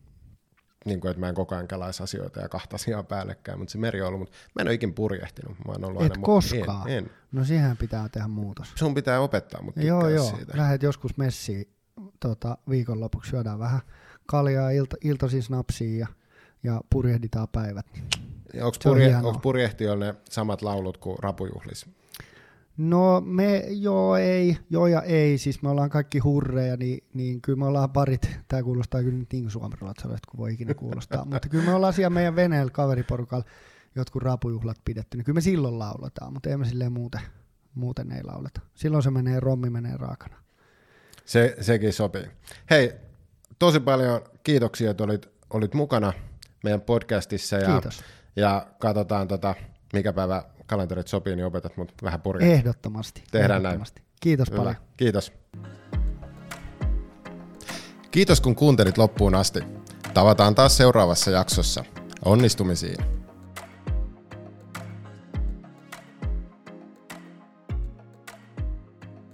[0.84, 3.78] niin kuin, että mä en koko ajan kelaisi asioita ja kahta asiaa päällekkäin, mutta se
[3.78, 5.58] meri on ollut, mutta mä en ole ikin purjehtinut.
[5.58, 6.88] Mä oon ollut Et aina koskaan?
[6.88, 7.10] En, en.
[7.32, 8.72] No siihen pitää tehdä muutos.
[8.74, 10.36] Sun pitää opettaa, mutta Joo, joo.
[10.36, 10.52] siitä.
[10.58, 11.68] Lähet joskus messiin
[12.20, 13.80] tota, viikonlopuksi, syödään vähän
[14.26, 16.06] kaljaa, ilta, iltaisin snapsiin ja,
[16.62, 17.86] ja purjehditaan päivät.
[18.62, 21.86] Onko purje, purjehtijoilla ne samat laulut kuin rapujuhlis?
[22.76, 27.58] No me, joo ei, joo ja ei, siis me ollaan kaikki hurreja, niin, niin kyllä
[27.58, 31.64] me ollaan parit, tämä kuulostaa kyllä nyt niin suomenruotsalaiset kuin voi ikinä kuulostaa, mutta kyllä
[31.64, 33.44] me ollaan siellä meidän veneellä kaveriporukalla
[33.94, 37.20] jotkut rapujuhlat pidetty, niin kyllä me silloin lauletaan, mutta ei me silleen muuten,
[37.74, 38.60] muuten ei lauleta.
[38.74, 40.36] Silloin se menee, rommi menee raakana.
[41.24, 42.26] Se, sekin sopii.
[42.70, 42.92] Hei,
[43.58, 46.12] tosi paljon kiitoksia, että olit, olit mukana
[46.64, 48.04] meidän podcastissa ja, Kiitos.
[48.36, 49.54] ja katsotaan tota,
[49.92, 52.50] mikä päivä kalenterit sopii, niin opetat mut vähän purjaa.
[52.50, 53.24] Ehdottomasti.
[53.30, 54.00] Tehdään ehdottomasti.
[54.00, 54.10] näin.
[54.20, 54.58] Kiitos Hyvä.
[54.58, 54.76] paljon.
[54.96, 55.32] Kiitos.
[58.10, 59.60] Kiitos kun kuuntelit loppuun asti.
[60.14, 61.84] Tavataan taas seuraavassa jaksossa.
[62.24, 63.23] Onnistumisiin!